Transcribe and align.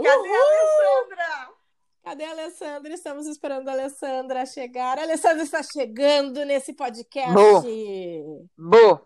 Cadê 0.03 0.29
Uhul! 0.29 0.37
a 0.37 0.43
Alessandra? 0.43 1.55
Cadê 2.03 2.25
a 2.25 2.31
Alessandra? 2.33 2.93
Estamos 2.93 3.27
esperando 3.27 3.67
a 3.69 3.73
Alessandra 3.73 4.45
chegar. 4.45 4.99
A 4.99 5.03
Alessandra 5.05 5.43
está 5.43 5.63
chegando 5.63 6.45
nesse 6.45 6.75
podcast. 6.75 7.33
Bu. 8.59 9.01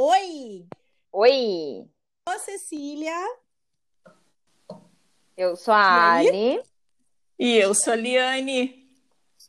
Oi. 0.00 0.66
Oi. 1.12 1.86
Ô, 2.26 2.38
Cecília. 2.38 3.20
Eu 5.36 5.56
sou 5.56 5.74
a 5.74 6.14
Ali. 6.14 6.62
E 7.38 7.54
eu 7.58 7.74
sou 7.74 7.92
a 7.92 7.96
Liane. 7.96 8.77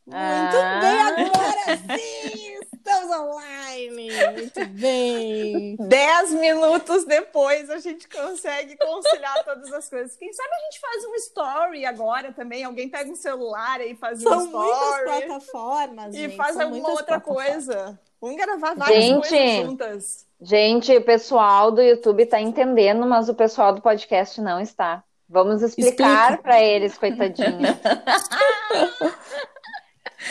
Muito 0.09 0.15
Ah. 0.15 0.79
bem, 0.81 1.25
agora 1.25 1.77
sim! 1.97 2.59
Estamos 2.73 3.15
online! 3.15 4.09
Muito 4.33 4.65
bem! 4.79 5.75
Dez 5.79 6.31
minutos 6.31 7.05
depois 7.05 7.69
a 7.69 7.77
gente 7.77 8.07
consegue 8.09 8.75
conciliar 8.77 9.43
todas 9.43 9.71
as 9.71 9.87
coisas. 9.87 10.15
Quem 10.15 10.33
sabe 10.33 10.49
a 10.51 10.59
gente 10.65 10.79
faz 10.79 11.05
um 11.05 11.15
story 11.15 11.85
agora 11.85 12.31
também. 12.33 12.63
Alguém 12.63 12.89
pega 12.89 13.11
um 13.11 13.15
celular 13.15 13.79
e 13.81 13.93
faz 13.95 14.23
São 14.23 14.39
um 14.39 14.47
muitas 14.47 14.79
story 14.79 15.03
plataformas. 15.27 16.15
e 16.15 16.17
gente, 16.17 16.35
faz 16.35 16.53
são 16.53 16.63
alguma 16.63 16.81
muitas 16.81 16.99
outra 17.01 17.19
coisa. 17.19 17.99
Vamos 18.19 18.35
gravar 18.37 18.75
várias 18.75 19.03
Gente. 19.03 19.29
coisas 19.29 19.65
juntas. 19.65 20.25
Gente, 20.41 20.97
o 20.97 21.03
pessoal 21.03 21.71
do 21.71 21.81
YouTube 21.83 22.25
tá 22.25 22.39
entendendo, 22.41 23.05
mas 23.05 23.29
o 23.29 23.35
pessoal 23.35 23.73
do 23.73 23.81
podcast 23.81 24.41
não 24.41 24.59
está. 24.59 25.03
Vamos 25.31 25.61
explicar 25.61 26.31
Explica. 26.31 26.41
para 26.43 26.59
eles, 26.63 26.97
coitadinhos. 26.97 27.61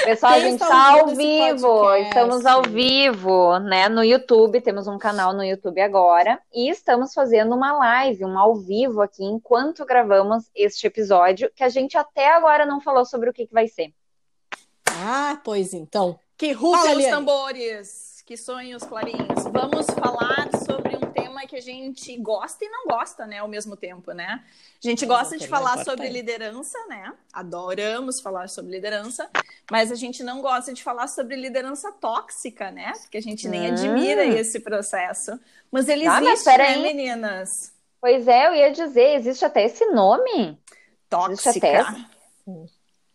Pessoal, 0.09 0.33
a 0.33 0.41
gente 0.41 0.62
está 0.62 0.93
ao 0.93 1.09
vivo, 1.09 1.95
estamos 1.97 2.47
ao 2.47 2.62
vivo, 2.62 3.59
né, 3.59 3.91
no 3.91 4.03
YouTube, 4.03 4.59
temos 4.62 4.87
um 4.87 4.97
canal 4.97 5.34
no 5.34 5.45
YouTube 5.45 5.78
agora, 5.83 6.41
e 6.50 6.70
estamos 6.70 7.12
fazendo 7.12 7.55
uma 7.55 7.75
live, 7.75 8.25
um 8.25 8.39
ao 8.39 8.56
vivo 8.56 9.03
aqui, 9.03 9.23
enquanto 9.23 9.84
gravamos 9.84 10.50
este 10.55 10.87
episódio, 10.87 11.53
que 11.55 11.62
a 11.62 11.69
gente 11.69 11.98
até 11.98 12.31
agora 12.31 12.65
não 12.65 12.81
falou 12.81 13.05
sobre 13.05 13.28
o 13.28 13.34
que, 13.34 13.47
que 13.47 13.53
vai 13.53 13.69
ser. 13.69 13.92
Ah, 14.87 15.39
pois 15.45 15.75
então. 15.75 16.19
Que 16.39 16.55
Fala, 16.55 16.97
os 16.97 17.05
tambores, 17.05 18.22
que 18.25 18.34
sonhem 18.34 18.75
os 18.75 18.84
clarins. 18.84 19.45
Vamos 19.53 19.84
falar 19.89 20.48
sobre 20.65 20.97
que 21.48 21.56
a 21.56 21.60
gente 21.60 22.16
gosta 22.18 22.64
e 22.64 22.68
não 22.68 22.86
gosta, 22.86 23.27
né, 23.27 23.38
ao 23.38 23.48
mesmo 23.48 23.77
tempo, 23.77 24.12
né? 24.12 24.44
A 24.82 24.86
gente 24.86 25.04
Mas 25.06 25.16
é 25.16 25.20
gosta 25.20 25.38
de 25.38 25.44
tema 25.46 25.56
falar 25.58 25.84
sobre 25.84 26.08
liderança, 26.08 26.78
né? 26.86 27.12
Adoramos 27.32 28.20
falar 28.20 28.48
sobre 28.48 28.70
liderança, 28.72 29.28
mas 29.70 29.91
a 29.91 29.96
gente 29.96 30.22
não 30.22 30.41
gosta 30.41 30.72
de 30.72 30.82
falar 30.84 31.08
sobre 31.08 31.34
liderança 31.34 31.91
tóxica, 31.91 32.70
né? 32.70 32.92
Porque 33.00 33.16
a 33.19 33.22
gente 33.22 33.48
nem 33.48 33.66
Hum. 33.66 33.72
admira 33.72 34.24
esse 34.26 34.60
processo. 34.60 35.38
Mas 35.72 35.88
ele 35.88 36.06
Ah, 36.06 36.20
mas 36.20 36.34
existe, 36.34 36.46
né, 36.46 36.56
peraí. 36.56 36.82
meninas? 36.82 37.72
Pois 38.00 38.28
é, 38.28 38.46
eu 38.48 38.54
ia 38.54 38.70
dizer, 38.70 39.16
existe 39.16 39.44
até 39.44 39.64
esse 39.64 39.84
nome? 39.86 40.56
Tóxica. 41.08 41.50
até- 41.80 42.06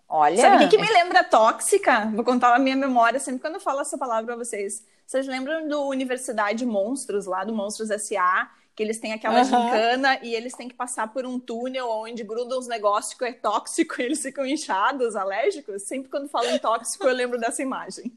Olha, 0.09 0.37
Sabe 0.41 0.55
o 0.57 0.59
que, 0.69 0.75
que 0.77 0.81
me 0.81 0.91
lembra 0.91 1.23
tóxica? 1.23 2.11
Vou 2.13 2.23
contar 2.23 2.53
a 2.55 2.59
minha 2.59 2.75
memória 2.75 3.19
sempre 3.19 3.41
quando 3.41 3.55
eu 3.55 3.59
falo 3.61 3.81
essa 3.81 3.97
palavra 3.97 4.25
pra 4.25 4.35
vocês. 4.35 4.83
Vocês 5.14 5.28
lembram 5.28 5.67
do 5.67 5.88
Universidade 5.89 6.66
Monstros, 6.66 7.28
lá 7.28 7.44
do 7.44 7.53
Monstros 7.53 7.92
S.A., 7.92 8.50
que 8.75 8.81
eles 8.81 8.99
têm 8.99 9.13
aquela 9.13 9.41
Aham. 9.41 9.45
gincana 9.45 10.19
e 10.23 10.33
eles 10.33 10.53
têm 10.53 10.67
que 10.67 10.75
passar 10.75 11.11
por 11.11 11.25
um 11.25 11.39
túnel 11.39 11.89
onde 11.89 12.23
grudam 12.23 12.59
uns 12.59 12.67
negócios 12.67 13.13
que 13.13 13.25
é 13.25 13.33
tóxico 13.33 14.02
e 14.02 14.05
eles 14.05 14.21
ficam 14.21 14.45
inchados, 14.45 15.16
alérgicos? 15.16 15.83
Sempre 15.83 16.09
quando 16.09 16.29
falo 16.29 16.49
em 16.49 16.59
tóxico, 16.59 17.05
eu 17.05 17.13
lembro 17.13 17.39
dessa 17.39 17.61
imagem. 17.61 18.11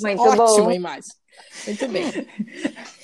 Muito 0.00 0.22
Ótima 0.22 0.64
bom. 0.64 0.70
imagem. 0.72 1.10
Muito 1.66 1.88
bem. 1.88 2.04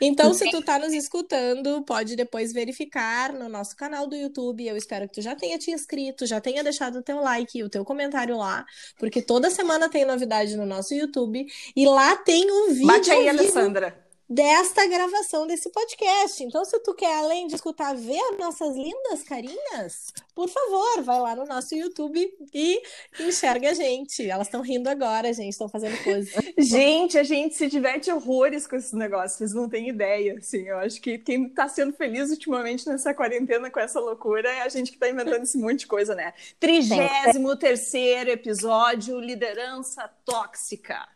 Então, 0.00 0.32
se 0.32 0.48
tu 0.50 0.62
tá 0.62 0.78
nos 0.78 0.92
escutando, 0.92 1.82
pode 1.82 2.14
depois 2.14 2.52
verificar 2.52 3.32
no 3.32 3.48
nosso 3.48 3.76
canal 3.76 4.06
do 4.06 4.14
YouTube. 4.14 4.64
Eu 4.64 4.76
espero 4.76 5.08
que 5.08 5.14
tu 5.14 5.22
já 5.22 5.34
tenha 5.34 5.58
te 5.58 5.70
inscrito, 5.70 6.26
já 6.26 6.40
tenha 6.40 6.62
deixado 6.62 7.00
o 7.00 7.02
teu 7.02 7.20
like 7.20 7.58
e 7.58 7.64
o 7.64 7.68
teu 7.68 7.84
comentário 7.84 8.36
lá, 8.36 8.64
porque 8.98 9.20
toda 9.20 9.50
semana 9.50 9.88
tem 9.88 10.04
novidade 10.04 10.56
no 10.56 10.66
nosso 10.66 10.94
YouTube 10.94 11.46
e 11.74 11.86
lá 11.86 12.16
tem 12.16 12.48
um 12.48 12.68
vídeo 12.68 12.86
Bate 12.86 13.10
aí, 13.10 13.28
ao 13.28 13.36
vivo 13.36 13.58
Alessandra. 13.58 14.05
Desta 14.28 14.86
gravação 14.86 15.46
desse 15.46 15.70
podcast. 15.70 16.42
Então, 16.42 16.64
se 16.64 16.78
tu 16.80 16.94
quer, 16.94 17.18
além 17.18 17.46
de 17.46 17.54
escutar, 17.54 17.94
ver 17.94 18.18
as 18.32 18.38
nossas 18.38 18.74
lindas 18.76 19.22
carinhas, 19.22 20.12
por 20.34 20.48
favor, 20.48 21.02
vai 21.02 21.20
lá 21.20 21.36
no 21.36 21.46
nosso 21.46 21.74
YouTube 21.74 22.28
e 22.52 22.82
enxerga 23.20 23.70
a 23.70 23.74
gente. 23.74 24.28
Elas 24.28 24.48
estão 24.48 24.60
rindo 24.62 24.88
agora, 24.88 25.32
gente, 25.32 25.50
estão 25.52 25.68
fazendo 25.68 25.96
pose. 26.02 26.32
Gente, 26.58 27.16
a 27.18 27.22
gente 27.22 27.54
se 27.54 27.68
diverte 27.68 28.10
horrores 28.10 28.66
com 28.66 28.76
esses 28.76 28.92
negócios, 28.92 29.38
vocês 29.38 29.52
não 29.54 29.68
têm 29.68 29.88
ideia, 29.88 30.36
assim, 30.38 30.66
eu 30.68 30.78
acho 30.78 31.00
que 31.00 31.18
quem 31.18 31.48
tá 31.48 31.68
sendo 31.68 31.92
feliz 31.92 32.30
ultimamente 32.30 32.86
nessa 32.88 33.14
quarentena 33.14 33.70
com 33.70 33.78
essa 33.80 34.00
loucura 34.00 34.48
é 34.50 34.62
a 34.62 34.68
gente 34.68 34.90
que 34.92 34.98
tá 34.98 35.08
inventando 35.08 35.42
esse 35.42 35.56
monte 35.58 35.80
de 35.80 35.86
coisa, 35.86 36.14
né? 36.14 36.32
Trigésimo 36.58 37.56
terceiro 37.56 38.30
episódio, 38.30 39.18
liderança 39.20 40.08
tóxica. 40.24 41.06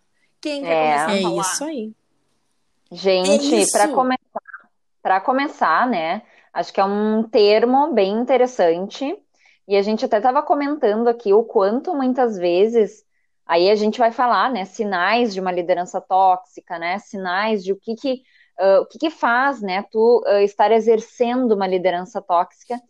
Quem 0.41 0.63
quer 0.63 0.69
É. 0.71 1.07
começar 1.07 1.07
a 1.11 1.17
É 1.19 1.23
falar? 1.23 1.43
isso 1.43 1.65
aí. 1.65 1.93
Gente, 2.93 3.55
É 3.55 3.65
para 3.71 3.89
começar, 3.89 4.43
para 5.03 5.21
começar, 5.21 5.87
né? 5.89 6.23
Acho 6.53 6.73
que 6.73 6.81
é 6.81 6.85
um 6.85 7.23
termo 7.23 7.93
bem 7.93 8.13
interessante. 8.13 9.17
E 9.69 9.77
a 9.77 9.83
gente 9.83 10.05
até 10.05 10.17
estava 10.17 10.43
comentando 10.43 11.09
aqui 11.09 11.33
o 11.33 11.45
quanto 11.45 11.95
muitas 11.95 12.37
vezes 12.37 13.05
aí 13.47 13.71
a 13.71 13.75
gente 13.75 13.99
vai 13.99 14.11
falar, 14.13 14.51
né? 14.51 14.65
Sinais 14.65 15.33
de 15.33 15.41
uma 15.41 15.53
liderança 15.53 16.01
tóxica, 16.01 16.79
né? 16.79 16.99
Sinais 16.99 17.63
de 17.65 17.73
o 17.73 17.77
que 17.77 17.95
que, 17.95 18.23
ah, 18.59 18.81
o 18.81 18.87
que 18.87 18.99
que 18.99 19.11
faz, 19.11 19.61
né? 19.63 19.85
Tu 19.91 20.23
ah, 20.27 20.43
estar 20.43 20.73
exercendo 20.73 21.53
uma 21.53 21.67
liderança 21.67 22.21
tóxica. 22.21 22.81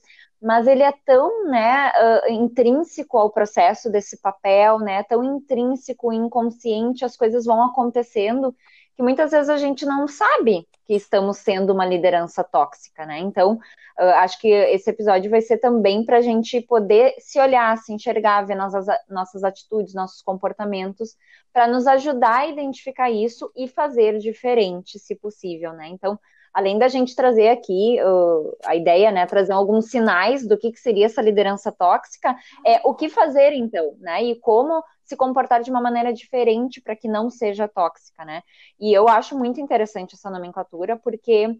Mas 0.42 0.66
ele 0.66 0.82
é 0.82 0.92
tão, 1.04 1.48
né, 1.50 1.92
ah, 1.94 2.22
intrínseco 2.30 3.18
ao 3.18 3.30
processo 3.30 3.90
desse 3.90 4.18
papel, 4.20 4.78
né? 4.78 5.02
Tão 5.04 5.22
intrínseco, 5.22 6.12
inconsciente, 6.12 7.04
as 7.04 7.16
coisas 7.16 7.44
vão 7.44 7.62
acontecendo 7.62 8.54
que 8.96 9.02
muitas 9.02 9.30
vezes 9.30 9.48
a 9.48 9.56
gente 9.56 9.84
não 9.84 10.06
sabe 10.06 10.66
que 10.86 10.94
estamos 10.94 11.38
sendo 11.38 11.72
uma 11.72 11.86
liderança 11.86 12.42
tóxica, 12.42 13.06
né? 13.06 13.18
Então, 13.18 13.54
uh, 13.98 14.02
acho 14.16 14.40
que 14.40 14.48
esse 14.48 14.90
episódio 14.90 15.30
vai 15.30 15.40
ser 15.40 15.58
também 15.58 16.04
para 16.04 16.18
a 16.18 16.20
gente 16.20 16.60
poder 16.62 17.14
se 17.18 17.38
olhar, 17.38 17.78
se 17.78 17.92
enxergar, 17.92 18.42
ver 18.42 18.56
nossas, 18.56 18.86
nossas 19.08 19.44
atitudes, 19.44 19.94
nossos 19.94 20.20
comportamentos, 20.22 21.16
para 21.52 21.66
nos 21.66 21.86
ajudar 21.86 22.40
a 22.40 22.46
identificar 22.46 23.10
isso 23.10 23.50
e 23.56 23.68
fazer 23.68 24.18
diferente, 24.18 24.98
se 24.98 25.14
possível, 25.14 25.72
né? 25.72 25.88
Então, 25.88 26.18
além 26.52 26.78
da 26.78 26.88
gente 26.88 27.14
trazer 27.14 27.48
aqui 27.48 27.98
uh, 28.02 28.56
a 28.64 28.74
ideia, 28.74 29.10
né, 29.10 29.24
trazer 29.26 29.52
alguns 29.52 29.90
sinais 29.90 30.46
do 30.46 30.58
que, 30.58 30.72
que 30.72 30.80
seria 30.80 31.06
essa 31.06 31.22
liderança 31.22 31.70
tóxica, 31.70 32.36
é 32.66 32.80
o 32.84 32.94
que 32.94 33.08
fazer 33.08 33.52
então, 33.52 33.94
né? 34.00 34.24
E 34.24 34.40
como 34.40 34.82
se 35.04 35.16
comportar 35.16 35.62
de 35.62 35.70
uma 35.70 35.80
maneira 35.80 36.12
diferente 36.12 36.80
para 36.80 36.96
que 36.96 37.08
não 37.08 37.30
seja 37.30 37.68
tóxica, 37.68 38.24
né? 38.24 38.42
E 38.78 38.92
eu 38.92 39.08
acho 39.08 39.36
muito 39.38 39.60
interessante 39.60 40.14
essa 40.14 40.30
nomenclatura, 40.30 40.96
porque, 40.96 41.56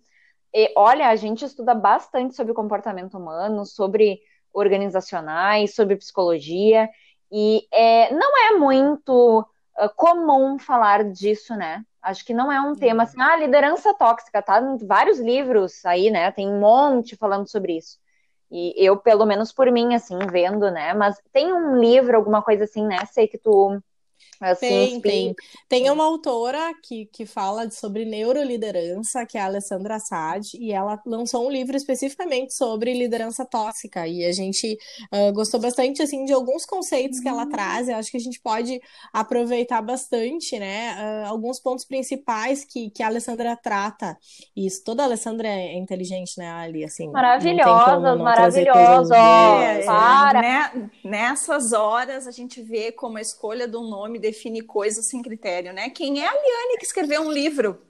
eh, 0.55 0.73
olha, 0.77 1.09
a 1.09 1.17
gente 1.17 1.45
estuda 1.45 1.75
bastante 1.75 2.35
sobre 2.35 2.55
comportamento 2.55 3.17
humano, 3.17 3.65
sobre 3.67 4.21
organizacionais, 4.53 5.75
sobre 5.75 5.97
psicologia, 5.97 6.89
e 7.31 7.67
é, 7.73 8.13
não 8.13 8.37
é 8.49 8.59
muito 8.59 9.47
ah, 9.77 9.89
comum 9.89 10.59
falar 10.59 11.05
disso, 11.05 11.55
né? 11.55 11.85
Acho 12.03 12.25
que 12.25 12.33
não 12.35 12.51
é 12.51 12.61
um 12.61 12.75
tema 12.75 13.03
assim, 13.03 13.21
ah, 13.21 13.37
liderança 13.37 13.95
tóxica, 13.95 14.43
tá? 14.43 14.61
Em 14.61 14.77
vários 14.87 15.19
livros 15.19 15.85
aí, 15.85 16.11
né? 16.11 16.31
Tem 16.33 16.49
um 16.49 16.59
monte 16.61 17.17
falando 17.17 17.49
sobre 17.49 17.77
isso. 17.77 17.99
E 18.51 18.75
eu, 18.77 18.97
pelo 18.97 19.27
menos 19.27 19.53
por 19.53 19.71
mim, 19.71 19.95
assim, 19.95 20.19
vendo, 20.31 20.71
né? 20.71 20.95
Mas 20.95 21.21
tem 21.33 21.53
um 21.53 21.79
livro, 21.79 22.17
alguma 22.17 22.43
coisa 22.43 22.65
assim, 22.65 22.85
né? 22.87 23.05
Sei 23.07 23.29
que 23.29 23.39
tu 23.39 23.81
assim, 24.41 24.69
Tem, 24.69 25.01
tem. 25.01 25.35
Tem 25.69 25.91
uma 25.91 26.05
autora 26.05 26.73
que, 26.83 27.07
que 27.07 27.25
fala 27.27 27.67
de- 27.67 27.75
sobre 27.75 28.05
neuroliderança, 28.05 29.25
que 29.27 29.39
é 29.39 29.41
a 29.41 29.45
Alessandra 29.47 29.97
Assad, 29.97 30.47
e 30.55 30.73
ela 30.73 31.01
lançou 31.07 31.47
um 31.47 31.51
livro 31.51 31.77
especificamente 31.77 32.55
sobre 32.55 32.93
liderança 32.95 33.45
tóxica. 33.47 34.07
E 34.07 34.25
a 34.25 34.33
gente 34.33 34.77
ah, 35.13 35.31
gostou 35.33 35.61
bastante 35.61 36.03
assim 36.03 36.25
de 36.25 36.33
alguns 36.33 36.65
conceitos 36.67 37.21
que 37.21 37.29
ela 37.29 37.47
traz. 37.47 37.89
Eu 37.89 37.97
acho 37.97 38.11
que 38.11 38.17
a 38.17 38.21
gente 38.21 38.41
pode 38.41 38.81
aproveitar 39.13 39.81
bastante, 39.83 40.59
né? 40.59 40.91
ah, 40.91 41.29
alguns 41.29 41.61
pontos 41.61 41.85
principais 41.85 42.65
que, 42.65 42.91
que 42.91 43.03
a 43.03 43.07
Alessandra 43.07 43.57
trata. 43.57 44.17
Isso, 44.57 44.83
toda 44.85 45.03
a 45.03 45.07
Alessandra 45.07 45.49
é 45.49 45.75
inteligente, 45.77 46.37
né, 46.39 46.51
Ali? 46.51 46.85
Assim, 46.85 47.09
maravilhosas. 47.09 48.19
boas, 49.09 49.11
É, 49.11 49.79
né? 49.85 49.85
para. 49.85 50.33
né? 50.35 50.91
Nessas 51.05 51.73
horas 51.73 52.27
a 52.27 52.31
gente 52.31 52.63
vê 52.63 52.93
como 52.93 53.19
a 53.19 53.21
escolha 53.21 53.67
de 53.69 53.77
um 53.77 53.89
nome 53.89 54.19
define 54.31 54.63
coisas 54.63 55.07
sem 55.07 55.21
critério, 55.23 55.73
né? 55.73 55.91
Quem 55.91 56.23
é 56.23 56.27
a 56.27 56.33
Liane 56.33 56.79
que 56.79 56.87
escreveu 56.87 57.23
um 57.23 57.31
livro? 57.31 57.83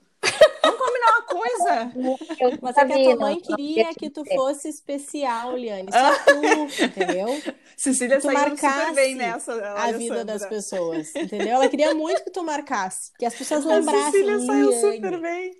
Vamos 0.62 0.78
combinar 0.78 1.10
uma 1.12 1.22
coisa. 1.22 2.58
Mas 2.60 2.76
é 2.76 2.84
que 2.84 2.92
a 2.92 3.04
tua 3.04 3.16
mãe 3.16 3.40
queria 3.40 3.94
que 3.94 4.10
tu 4.10 4.24
fosse 4.24 4.68
especial, 4.68 5.56
Liane. 5.56 5.90
Só 5.90 6.24
tu, 6.24 6.84
entendeu? 6.84 7.28
Cecília 7.76 8.18
tu 8.18 8.24
saiu 8.24 8.56
super 8.56 8.94
bem 8.94 9.14
nessa. 9.14 9.54
A 9.72 9.92
vida 9.92 10.24
das 10.24 10.44
pessoas, 10.44 11.14
entendeu? 11.14 11.54
Ela 11.54 11.68
queria 11.68 11.94
muito 11.94 12.22
que 12.22 12.30
tu 12.30 12.42
marcasse, 12.42 13.12
que 13.18 13.24
as 13.24 13.34
pessoas 13.34 13.64
lembrassem. 13.66 14.00
A 14.00 14.10
Cecília 14.10 14.40
saiu 14.40 14.72
super 14.72 15.20
bem. 15.20 15.52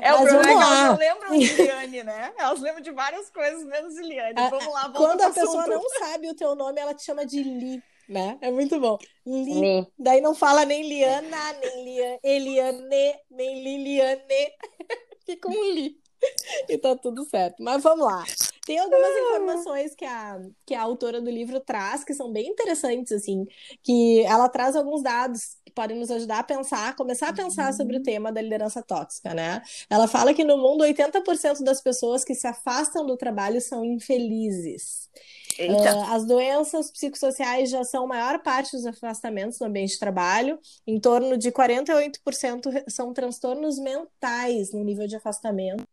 é, 0.00 0.14
o 0.14 0.22
problema 0.22 0.40
é 0.40 0.44
que 0.44 0.50
elas 0.50 0.84
não 0.84 0.96
lembram 0.96 1.38
de 1.38 1.62
Liane, 1.62 2.02
né? 2.02 2.32
Elas 2.38 2.60
lembram 2.60 2.80
de 2.80 2.90
várias 2.92 3.28
coisas, 3.28 3.64
menos 3.64 3.94
de 3.94 4.02
Liane. 4.02 4.48
Vamos 4.48 4.72
lá, 4.72 4.82
vamos 4.82 4.98
Quando 4.98 5.20
a 5.20 5.30
pessoa 5.30 5.66
não 5.66 5.82
sabe 5.98 6.30
o 6.30 6.34
teu 6.34 6.54
nome, 6.54 6.80
ela 6.80 6.94
te 6.94 7.04
chama 7.04 7.26
de 7.26 7.42
Li 7.42 7.82
né? 8.10 8.36
É 8.40 8.50
muito 8.50 8.78
bom. 8.80 8.98
Li. 9.24 9.60
Li. 9.60 9.86
Daí 9.98 10.20
não 10.20 10.34
fala 10.34 10.64
nem 10.64 10.86
Liana, 10.86 11.52
nem 11.60 11.84
Lian, 11.84 12.18
Eliane, 12.22 13.14
nem 13.30 13.62
Liliane. 13.62 14.52
Fica 15.24 15.48
um 15.48 15.72
Li. 15.72 16.00
E 16.68 16.76
tá 16.76 16.94
tudo 16.96 17.24
certo. 17.24 17.62
Mas 17.62 17.82
vamos 17.82 18.04
lá. 18.04 18.24
Tem 18.66 18.78
algumas 18.78 19.10
informações 19.16 19.94
que 19.94 20.04
a, 20.04 20.38
que 20.66 20.74
a 20.74 20.82
autora 20.82 21.20
do 21.20 21.30
livro 21.30 21.60
traz 21.60 22.04
que 22.04 22.12
são 22.12 22.30
bem 22.30 22.48
interessantes, 22.48 23.12
assim, 23.12 23.46
que 23.82 24.22
ela 24.24 24.48
traz 24.48 24.76
alguns 24.76 25.02
dados 25.02 25.56
que 25.64 25.72
podem 25.72 25.98
nos 25.98 26.10
ajudar 26.10 26.40
a 26.40 26.44
pensar, 26.44 26.94
começar 26.94 27.28
a 27.28 27.32
pensar 27.32 27.72
sobre 27.72 27.96
o 27.96 28.02
tema 28.02 28.30
da 28.30 28.42
liderança 28.42 28.82
tóxica, 28.82 29.32
né? 29.32 29.62
Ela 29.88 30.06
fala 30.06 30.34
que 30.34 30.44
no 30.44 30.58
mundo 30.58 30.84
80% 30.84 31.62
das 31.62 31.80
pessoas 31.80 32.24
que 32.24 32.34
se 32.34 32.46
afastam 32.46 33.06
do 33.06 33.16
trabalho 33.16 33.60
são 33.60 33.84
infelizes. 33.84 35.08
Uh, 35.68 36.12
as 36.12 36.24
doenças 36.24 36.90
psicossociais 36.90 37.70
já 37.70 37.84
são 37.84 38.04
a 38.04 38.06
maior 38.06 38.42
parte 38.42 38.72
dos 38.72 38.86
afastamentos 38.86 39.58
no 39.58 39.66
ambiente 39.66 39.92
de 39.92 39.98
trabalho. 39.98 40.58
Em 40.86 40.98
torno 40.98 41.36
de 41.36 41.50
48% 41.52 42.84
são 42.88 43.12
transtornos 43.12 43.78
mentais 43.78 44.72
no 44.72 44.82
nível 44.82 45.06
de 45.06 45.16
afastamento. 45.16 45.86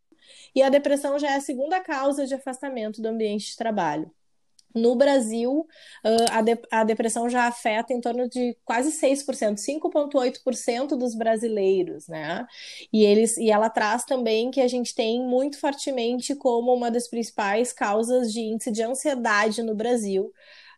E 0.55 0.61
a 0.61 0.69
depressão 0.69 1.19
já 1.19 1.31
é 1.31 1.35
a 1.35 1.41
segunda 1.41 1.79
causa 1.79 2.25
de 2.25 2.33
afastamento 2.33 3.01
do 3.01 3.07
ambiente 3.07 3.51
de 3.51 3.57
trabalho. 3.57 4.11
No 4.75 4.95
Brasil, 4.95 5.65
a, 6.31 6.41
de, 6.41 6.57
a 6.71 6.83
depressão 6.83 7.29
já 7.29 7.47
afeta 7.47 7.93
em 7.93 8.01
torno 8.01 8.29
de 8.29 8.55
quase 8.63 8.91
6%, 8.91 9.59
5,8% 9.59 10.95
dos 10.95 11.15
brasileiros, 11.15 12.07
né? 12.07 12.45
E, 12.93 13.03
eles, 13.03 13.37
e 13.37 13.49
ela 13.49 13.69
traz 13.69 14.03
também 14.05 14.51
que 14.51 14.61
a 14.61 14.67
gente 14.67 14.93
tem 14.93 15.21
muito 15.25 15.59
fortemente 15.59 16.35
como 16.35 16.73
uma 16.73 16.91
das 16.91 17.07
principais 17.07 17.73
causas 17.73 18.31
de 18.31 18.41
índice 18.41 18.71
de 18.71 18.83
ansiedade 18.83 19.63
no 19.63 19.75
Brasil 19.75 20.31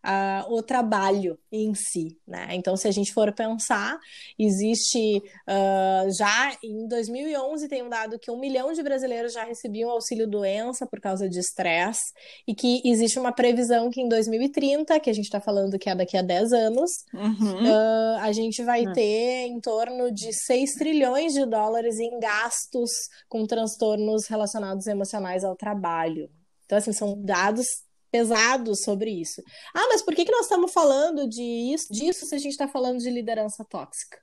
uh, 0.05 0.53
o 0.53 0.61
trabalho 0.61 1.37
em 1.51 1.73
si, 1.73 2.17
né? 2.27 2.47
Então, 2.51 2.75
se 2.75 2.87
a 2.87 2.91
gente 2.91 3.13
for 3.13 3.31
pensar, 3.33 3.97
existe 4.37 5.17
uh, 5.17 6.11
já 6.17 6.57
em 6.63 6.87
2011 6.87 7.67
tem 7.67 7.83
um 7.83 7.89
dado 7.89 8.19
que 8.19 8.31
um 8.31 8.39
milhão 8.39 8.73
de 8.73 8.83
brasileiros 8.83 9.33
já 9.33 9.43
recebiam 9.43 9.89
auxílio 9.89 10.27
doença 10.27 10.85
por 10.85 10.99
causa 10.99 11.29
de 11.29 11.39
estresse 11.39 12.13
e 12.47 12.53
que 12.53 12.81
existe 12.85 13.19
uma 13.19 13.31
previsão 13.31 13.89
que 13.89 14.01
em 14.01 14.07
2030, 14.07 14.99
que 14.99 15.09
a 15.09 15.13
gente 15.13 15.25
está 15.25 15.39
falando 15.39 15.77
que 15.77 15.89
é 15.89 15.95
daqui 15.95 16.17
a 16.17 16.21
10 16.21 16.53
anos, 16.53 16.91
uhum. 17.13 17.63
uh, 17.63 18.17
a 18.21 18.31
gente 18.31 18.63
vai 18.63 18.85
uhum. 18.85 18.93
ter 18.93 19.47
em 19.47 19.59
torno 19.59 20.11
de 20.11 20.33
6 20.33 20.73
trilhões 20.73 21.33
de 21.33 21.45
dólares 21.45 21.99
em 21.99 22.19
gastos 22.19 22.89
com 23.27 23.45
transtornos 23.45 24.27
relacionados 24.27 24.87
emocionais 24.87 25.43
ao 25.43 25.55
trabalho. 25.55 26.29
Então, 26.65 26.77
assim, 26.77 26.93
são 26.93 27.19
dados 27.19 27.65
pesado 28.11 28.75
sobre 28.75 29.11
isso. 29.11 29.41
Ah, 29.73 29.87
mas 29.89 30.01
por 30.01 30.15
que, 30.15 30.25
que 30.25 30.31
nós 30.31 30.41
estamos 30.41 30.71
falando 30.71 31.27
de 31.27 31.43
isso, 31.43 31.91
disso 31.91 32.25
se 32.25 32.35
a 32.35 32.37
gente 32.37 32.51
está 32.51 32.67
falando 32.67 32.99
de 32.99 33.09
liderança 33.09 33.65
tóxica? 33.65 34.17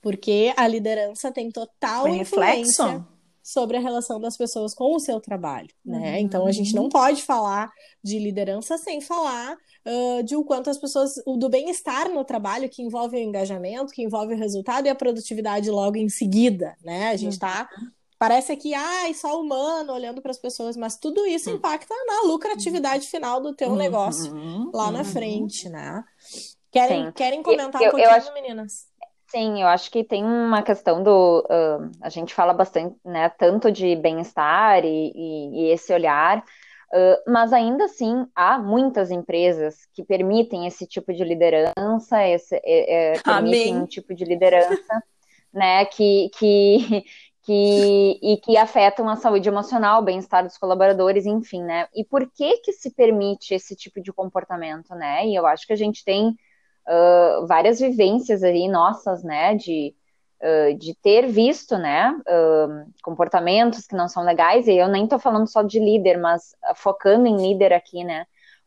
Porque 0.00 0.52
a 0.56 0.66
liderança 0.68 1.32
tem 1.32 1.50
total 1.50 2.02
Foi 2.02 2.16
influência 2.18 2.84
reflexo. 2.84 3.08
sobre 3.42 3.78
a 3.78 3.80
relação 3.80 4.20
das 4.20 4.36
pessoas 4.36 4.74
com 4.74 4.94
o 4.94 5.00
seu 5.00 5.18
trabalho, 5.18 5.70
né? 5.84 6.12
Uhum. 6.12 6.18
Então 6.18 6.46
a 6.46 6.52
gente 6.52 6.74
não 6.74 6.90
pode 6.90 7.22
falar 7.22 7.70
de 8.02 8.18
liderança 8.18 8.76
sem 8.76 9.00
falar 9.00 9.56
uh, 9.86 10.22
de 10.22 10.36
o 10.36 10.44
quanto 10.44 10.68
as 10.68 10.76
pessoas, 10.76 11.14
o 11.24 11.38
do 11.38 11.48
bem-estar 11.48 12.10
no 12.10 12.22
trabalho, 12.22 12.68
que 12.68 12.82
envolve 12.82 13.16
o 13.16 13.20
engajamento, 13.20 13.94
que 13.94 14.02
envolve 14.02 14.34
o 14.34 14.38
resultado 14.38 14.86
e 14.86 14.90
a 14.90 14.94
produtividade 14.94 15.70
logo 15.70 15.96
em 15.96 16.10
seguida, 16.10 16.76
né? 16.84 17.08
A 17.08 17.16
gente 17.16 17.32
está 17.32 17.68
uhum 17.78 18.03
Parece 18.24 18.56
que, 18.56 18.72
ai, 18.72 19.10
ah, 19.10 19.14
só 19.14 19.38
humano 19.38 19.92
olhando 19.92 20.22
para 20.22 20.30
as 20.30 20.38
pessoas, 20.38 20.78
mas 20.78 20.96
tudo 20.96 21.26
isso 21.26 21.50
hum. 21.50 21.56
impacta 21.56 21.94
na 22.06 22.22
lucratividade 22.26 23.06
final 23.06 23.38
do 23.38 23.54
teu 23.54 23.68
uhum. 23.68 23.76
negócio 23.76 24.32
lá 24.72 24.90
na 24.90 25.00
uhum. 25.00 25.04
frente, 25.04 25.68
né? 25.68 26.02
Querem, 26.72 27.12
querem 27.12 27.42
comentar 27.42 27.82
eu, 27.82 27.88
um 27.88 27.90
pouquinho, 27.90 28.10
acho... 28.10 28.32
meninas? 28.32 28.86
Sim, 29.28 29.60
eu 29.60 29.68
acho 29.68 29.90
que 29.90 30.02
tem 30.02 30.24
uma 30.24 30.62
questão 30.62 31.02
do. 31.02 31.40
Uh, 31.40 31.90
a 32.00 32.08
gente 32.08 32.32
fala 32.32 32.54
bastante, 32.54 32.96
né? 33.04 33.28
Tanto 33.28 33.70
de 33.70 33.94
bem-estar 33.94 34.82
e, 34.86 35.12
e, 35.14 35.60
e, 35.60 35.70
esse 35.72 35.92
olhar, 35.92 36.38
uh, 36.38 37.30
mas 37.30 37.52
ainda 37.52 37.84
assim 37.84 38.26
há 38.34 38.58
muitas 38.58 39.10
empresas 39.10 39.86
que 39.92 40.02
permitem 40.02 40.66
esse 40.66 40.86
tipo 40.86 41.12
de 41.12 41.22
liderança, 41.24 42.26
esse, 42.26 42.56
é, 42.64 43.16
é, 43.16 43.22
permitem 43.22 43.76
um 43.76 43.86
tipo 43.86 44.14
de 44.14 44.24
liderança, 44.24 45.02
né? 45.52 45.84
Que, 45.84 46.30
que, 46.38 47.04
que, 47.44 48.18
e 48.22 48.38
que 48.38 48.56
afetam 48.56 49.08
a 49.08 49.16
saúde 49.16 49.48
emocional, 49.48 50.00
o 50.00 50.04
bem-estar 50.04 50.44
dos 50.44 50.56
colaboradores, 50.56 51.26
enfim, 51.26 51.62
né? 51.62 51.86
E 51.94 52.02
por 52.02 52.30
que 52.30 52.56
que 52.58 52.72
se 52.72 52.90
permite 52.90 53.54
esse 53.54 53.76
tipo 53.76 54.00
de 54.00 54.12
comportamento, 54.12 54.94
né? 54.94 55.26
E 55.26 55.34
eu 55.34 55.46
acho 55.46 55.66
que 55.66 55.72
a 55.74 55.76
gente 55.76 56.02
tem 56.04 56.28
uh, 56.28 57.46
várias 57.46 57.78
vivências 57.80 58.42
aí 58.42 58.66
nossas, 58.66 59.22
né? 59.22 59.54
De, 59.54 59.94
uh, 60.40 60.78
de 60.78 60.94
ter 60.94 61.26
visto, 61.26 61.76
né? 61.76 62.18
Uh, 62.26 62.90
comportamentos 63.02 63.86
que 63.86 63.94
não 63.94 64.08
são 64.08 64.24
legais, 64.24 64.66
e 64.66 64.72
eu 64.76 64.88
nem 64.88 65.06
tô 65.06 65.18
falando 65.18 65.46
só 65.46 65.62
de 65.62 65.78
líder, 65.78 66.18
mas 66.18 66.54
focando 66.76 67.26
em 67.26 67.36
líder 67.36 67.74
aqui, 67.74 68.02
né? 68.04 68.24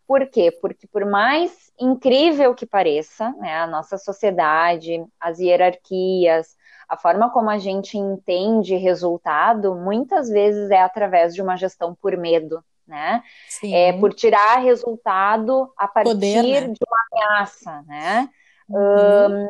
Por 0.08 0.30
quê? 0.30 0.52
Porque 0.62 0.88
por 0.88 1.04
mais 1.04 1.72
incrível 1.80 2.54
que 2.54 2.66
pareça, 2.66 3.32
né, 3.40 3.58
a 3.58 3.68
nossa 3.68 3.98
sociedade, 3.98 5.04
as 5.20 5.40
hierarquias, 5.40 6.56
a 6.88 6.98
forma 6.98 7.30
como 7.32 7.50
a 7.50 7.58
gente 7.58 7.98
entende 7.98 8.76
resultado 8.76 9.76
muitas 9.76 10.30
vezes 10.30 10.72
é 10.72 10.82
através 10.82 11.34
de 11.34 11.42
uma 11.42 11.58
gestão 11.58 11.94
por 11.94 12.16
medo, 12.16 12.64
né? 12.88 13.24
Sim. 13.50 13.76
É 13.76 13.94
por 13.94 14.14
tirar 14.14 14.60
resultado 14.60 15.72
a 15.78 15.88
partir 15.88 16.12
Poder, 16.12 16.68
né? 16.68 16.74
de 16.74 16.80
uma 16.88 16.98
ameaça, 17.12 17.82
né? 17.88 18.30
Uhum. 18.70 19.44
Um, 19.44 19.50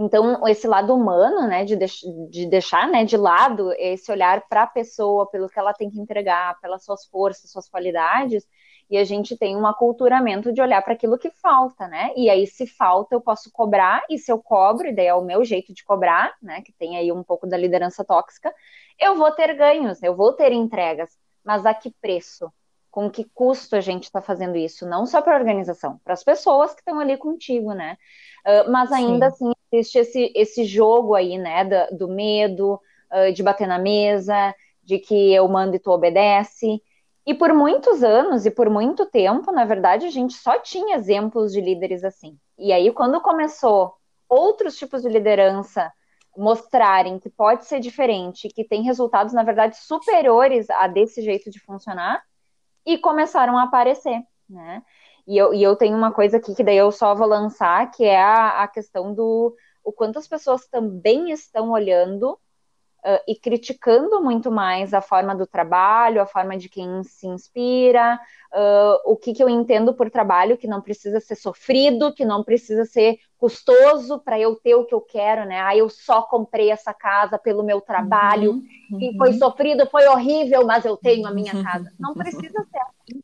então, 0.00 0.48
esse 0.48 0.66
lado 0.66 0.94
humano, 0.94 1.46
né, 1.46 1.62
de, 1.64 1.76
deix 1.76 2.00
de 2.30 2.46
deixar 2.46 2.88
né, 2.88 3.04
de 3.04 3.18
lado 3.18 3.70
esse 3.76 4.10
olhar 4.10 4.48
para 4.48 4.62
a 4.62 4.66
pessoa, 4.66 5.28
pelo 5.28 5.48
que 5.48 5.58
ela 5.58 5.74
tem 5.74 5.90
que 5.90 6.00
entregar, 6.00 6.58
pelas 6.60 6.84
suas 6.84 7.04
forças, 7.04 7.50
suas 7.50 7.68
qualidades, 7.68 8.46
e 8.90 8.98
a 8.98 9.04
gente 9.04 9.36
tem 9.36 9.56
um 9.56 9.66
aculturamento 9.66 10.52
de 10.52 10.60
olhar 10.60 10.82
para 10.82 10.94
aquilo 10.94 11.16
que 11.16 11.30
falta, 11.30 11.86
né? 11.86 12.10
E 12.16 12.28
aí, 12.28 12.44
se 12.44 12.66
falta, 12.66 13.14
eu 13.14 13.20
posso 13.20 13.50
cobrar, 13.52 14.02
e 14.10 14.18
se 14.18 14.32
eu 14.32 14.38
cobro, 14.42 14.88
e 14.88 14.92
daí 14.92 15.06
é 15.06 15.14
o 15.14 15.24
meu 15.24 15.44
jeito 15.44 15.72
de 15.72 15.84
cobrar, 15.84 16.34
né? 16.42 16.60
Que 16.60 16.72
tem 16.72 16.96
aí 16.96 17.12
um 17.12 17.22
pouco 17.22 17.46
da 17.46 17.56
liderança 17.56 18.04
tóxica, 18.04 18.52
eu 18.98 19.14
vou 19.14 19.30
ter 19.30 19.54
ganhos, 19.54 20.02
eu 20.02 20.16
vou 20.16 20.32
ter 20.32 20.52
entregas, 20.52 21.16
mas 21.44 21.64
a 21.64 21.72
que 21.72 21.90
preço? 22.02 22.52
Com 22.90 23.08
que 23.08 23.24
custo 23.32 23.76
a 23.76 23.80
gente 23.80 24.04
está 24.04 24.20
fazendo 24.20 24.56
isso? 24.56 24.84
Não 24.84 25.06
só 25.06 25.22
para 25.22 25.36
a 25.36 25.38
organização, 25.38 26.00
para 26.02 26.12
as 26.12 26.24
pessoas 26.24 26.74
que 26.74 26.80
estão 26.80 26.98
ali 26.98 27.16
contigo, 27.16 27.72
né? 27.72 27.96
Uh, 28.44 28.72
mas 28.72 28.90
ainda 28.90 29.30
Sim. 29.30 29.46
assim 29.46 29.52
existe 29.72 29.98
esse, 29.98 30.32
esse 30.34 30.64
jogo 30.64 31.14
aí, 31.14 31.38
né? 31.38 31.64
Do, 31.64 31.96
do 31.96 32.08
medo, 32.08 32.80
uh, 33.12 33.32
de 33.32 33.40
bater 33.40 33.68
na 33.68 33.78
mesa, 33.78 34.52
de 34.82 34.98
que 34.98 35.32
eu 35.32 35.46
mando 35.46 35.76
e 35.76 35.78
tu 35.78 35.92
obedece. 35.92 36.82
E 37.30 37.34
por 37.34 37.54
muitos 37.54 38.02
anos 38.02 38.44
e 38.44 38.50
por 38.50 38.68
muito 38.68 39.06
tempo, 39.06 39.52
na 39.52 39.64
verdade, 39.64 40.04
a 40.04 40.10
gente 40.10 40.34
só 40.34 40.58
tinha 40.58 40.96
exemplos 40.96 41.52
de 41.52 41.60
líderes 41.60 42.02
assim. 42.02 42.36
E 42.58 42.72
aí, 42.72 42.92
quando 42.92 43.20
começou 43.20 43.94
outros 44.28 44.76
tipos 44.76 45.02
de 45.02 45.08
liderança 45.08 45.92
mostrarem 46.36 47.20
que 47.20 47.30
pode 47.30 47.66
ser 47.66 47.78
diferente, 47.78 48.48
que 48.48 48.64
tem 48.64 48.82
resultados, 48.82 49.32
na 49.32 49.44
verdade, 49.44 49.76
superiores 49.76 50.68
a 50.70 50.88
desse 50.88 51.22
jeito 51.22 51.52
de 51.52 51.60
funcionar, 51.60 52.20
e 52.84 52.98
começaram 52.98 53.56
a 53.56 53.62
aparecer, 53.62 54.20
né? 54.48 54.82
E 55.24 55.38
eu, 55.38 55.54
e 55.54 55.62
eu 55.62 55.76
tenho 55.76 55.96
uma 55.96 56.10
coisa 56.10 56.38
aqui 56.38 56.52
que 56.52 56.64
daí 56.64 56.78
eu 56.78 56.90
só 56.90 57.14
vou 57.14 57.28
lançar, 57.28 57.92
que 57.92 58.02
é 58.02 58.20
a, 58.20 58.64
a 58.64 58.66
questão 58.66 59.14
do 59.14 59.54
o 59.84 59.92
quanto 59.92 60.18
as 60.18 60.26
pessoas 60.26 60.66
também 60.66 61.30
estão 61.30 61.70
olhando 61.70 62.36
Uh, 63.02 63.18
e 63.26 63.34
criticando 63.34 64.22
muito 64.22 64.50
mais 64.50 64.92
a 64.92 65.00
forma 65.00 65.34
do 65.34 65.46
trabalho, 65.46 66.20
a 66.20 66.26
forma 66.26 66.58
de 66.58 66.68
quem 66.68 67.02
se 67.02 67.26
inspira, 67.26 68.20
uh, 68.52 69.10
o 69.10 69.16
que, 69.16 69.32
que 69.32 69.42
eu 69.42 69.48
entendo 69.48 69.94
por 69.94 70.10
trabalho 70.10 70.58
que 70.58 70.66
não 70.66 70.82
precisa 70.82 71.18
ser 71.18 71.34
sofrido, 71.34 72.12
que 72.12 72.26
não 72.26 72.44
precisa 72.44 72.84
ser 72.84 73.18
custoso 73.38 74.18
para 74.18 74.38
eu 74.38 74.54
ter 74.54 74.74
o 74.74 74.84
que 74.84 74.94
eu 74.94 75.00
quero, 75.00 75.46
né? 75.46 75.58
Ah, 75.62 75.74
eu 75.74 75.88
só 75.88 76.20
comprei 76.20 76.70
essa 76.70 76.92
casa 76.92 77.38
pelo 77.38 77.62
meu 77.62 77.80
trabalho, 77.80 78.52
uhum, 78.52 78.66
uhum. 78.92 79.00
e 79.00 79.16
foi 79.16 79.32
sofrido, 79.32 79.86
foi 79.86 80.06
horrível, 80.06 80.66
mas 80.66 80.84
eu 80.84 80.94
tenho 80.94 81.26
a 81.26 81.32
minha 81.32 81.64
casa. 81.64 81.90
Não 81.98 82.12
precisa 82.12 82.66
ser 82.70 82.78
assim. 82.78 83.22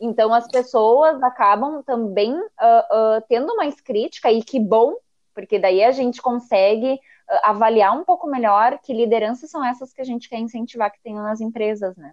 Então 0.00 0.32
as 0.32 0.46
pessoas 0.48 1.20
acabam 1.22 1.82
também 1.82 2.34
uh, 2.34 3.22
tendo 3.28 3.56
mais 3.56 3.80
crítica, 3.80 4.30
e 4.30 4.42
que 4.44 4.60
bom, 4.60 4.94
porque 5.34 5.58
daí 5.58 5.82
a 5.82 5.90
gente 5.90 6.22
consegue 6.22 7.00
avaliar 7.42 7.96
um 7.98 8.04
pouco 8.04 8.26
melhor 8.28 8.78
que 8.82 8.92
lideranças 8.92 9.50
são 9.50 9.64
essas 9.64 9.92
que 9.92 10.00
a 10.00 10.04
gente 10.04 10.28
quer 10.28 10.38
incentivar 10.38 10.90
que 10.90 11.02
tenham 11.02 11.22
nas 11.22 11.40
empresas, 11.40 11.96
né? 11.96 12.12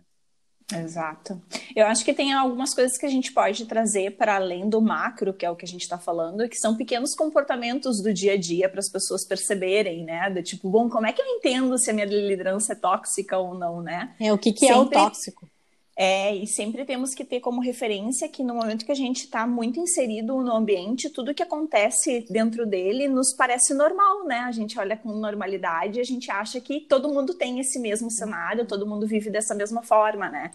Exato. 0.71 1.41
Eu 1.75 1.87
acho 1.87 2.05
que 2.05 2.13
tem 2.13 2.31
algumas 2.31 2.75
coisas 2.75 2.97
que 2.97 3.05
a 3.05 3.09
gente 3.09 3.33
pode 3.33 3.65
trazer 3.65 4.17
para 4.17 4.35
além 4.35 4.69
do 4.69 4.79
macro, 4.79 5.33
que 5.33 5.45
é 5.45 5.49
o 5.49 5.55
que 5.55 5.65
a 5.65 5.67
gente 5.67 5.81
está 5.81 5.97
falando, 5.97 6.47
que 6.47 6.57
são 6.57 6.75
pequenos 6.77 7.15
comportamentos 7.15 8.01
do 8.01 8.13
dia 8.13 8.33
a 8.33 8.37
dia 8.37 8.69
para 8.69 8.79
as 8.79 8.89
pessoas 8.89 9.25
perceberem, 9.25 10.03
né? 10.03 10.29
Do 10.29 10.43
tipo, 10.43 10.69
bom, 10.69 10.87
como 10.87 11.07
é 11.07 11.13
que 11.13 11.21
eu 11.21 11.25
entendo 11.25 11.77
se 11.77 11.89
a 11.89 11.93
minha 11.93 12.05
liderança 12.05 12.73
é 12.73 12.75
tóxica 12.75 13.37
ou 13.37 13.55
não, 13.55 13.81
né? 13.81 14.13
É, 14.19 14.31
o 14.31 14.37
que, 14.37 14.53
que 14.53 14.67
Sempre... 14.67 14.75
é 14.75 14.77
o 14.77 14.85
tóxico? 14.85 15.49
É, 16.01 16.33
e 16.33 16.47
sempre 16.47 16.85
temos 16.85 17.13
que 17.13 17.25
ter 17.25 17.41
como 17.41 17.59
referência 17.59 18.29
que 18.29 18.41
no 18.41 18.55
momento 18.55 18.85
que 18.85 18.91
a 18.93 18.95
gente 18.95 19.25
está 19.25 19.45
muito 19.45 19.81
inserido 19.81 20.41
no 20.41 20.55
ambiente, 20.55 21.09
tudo 21.09 21.33
que 21.33 21.43
acontece 21.43 22.25
dentro 22.29 22.65
dele 22.65 23.09
nos 23.09 23.33
parece 23.33 23.73
normal, 23.73 24.23
né? 24.25 24.37
A 24.37 24.51
gente 24.53 24.79
olha 24.79 24.95
com 24.95 25.11
normalidade, 25.11 25.99
a 25.99 26.03
gente 26.05 26.31
acha 26.31 26.61
que 26.61 26.79
todo 26.79 27.09
mundo 27.09 27.33
tem 27.33 27.59
esse 27.59 27.77
mesmo 27.79 28.09
cenário, 28.09 28.65
todo 28.65 28.87
mundo 28.87 29.05
vive 29.05 29.29
dessa 29.29 29.53
mesma 29.53 29.83
forma, 29.83 30.29
né? 30.29 30.51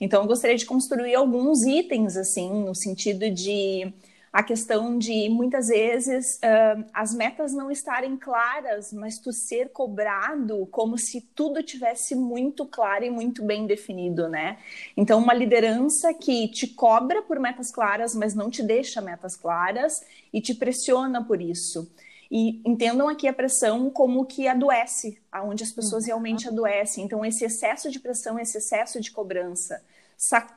Então, 0.00 0.22
eu 0.22 0.26
gostaria 0.26 0.56
de 0.56 0.66
construir 0.66 1.14
alguns 1.14 1.62
itens, 1.62 2.16
assim, 2.16 2.50
no 2.64 2.74
sentido 2.74 3.30
de 3.30 3.92
a 4.32 4.42
questão 4.42 4.98
de 4.98 5.28
muitas 5.28 5.68
vezes 5.68 6.36
uh, 6.36 6.84
as 6.92 7.14
metas 7.14 7.52
não 7.52 7.70
estarem 7.70 8.16
claras, 8.16 8.92
mas 8.92 9.18
tu 9.18 9.32
ser 9.32 9.70
cobrado 9.70 10.66
como 10.70 10.98
se 10.98 11.20
tudo 11.34 11.62
tivesse 11.62 12.14
muito 12.14 12.66
claro 12.66 13.04
e 13.04 13.10
muito 13.10 13.42
bem 13.42 13.66
definido, 13.66 14.28
né? 14.28 14.58
Então, 14.96 15.18
uma 15.18 15.32
liderança 15.32 16.12
que 16.12 16.48
te 16.48 16.66
cobra 16.66 17.22
por 17.22 17.38
metas 17.38 17.70
claras, 17.70 18.14
mas 18.14 18.34
não 18.34 18.50
te 18.50 18.62
deixa 18.62 19.00
metas 19.00 19.36
claras 19.36 20.04
e 20.32 20.40
te 20.40 20.54
pressiona 20.54 21.24
por 21.24 21.40
isso. 21.40 21.90
E 22.30 22.60
entendam 22.68 23.08
aqui 23.08 23.26
a 23.26 23.32
pressão 23.32 23.88
como 23.88 24.26
que 24.26 24.46
adoece, 24.46 25.18
aonde 25.32 25.64
as 25.64 25.72
pessoas 25.72 26.02
uhum. 26.02 26.08
realmente 26.08 26.46
adoecem. 26.46 27.04
Então, 27.04 27.24
esse 27.24 27.44
excesso 27.44 27.90
de 27.90 27.98
pressão, 27.98 28.38
esse 28.38 28.58
excesso 28.58 29.00
de 29.00 29.10
cobrança 29.10 29.80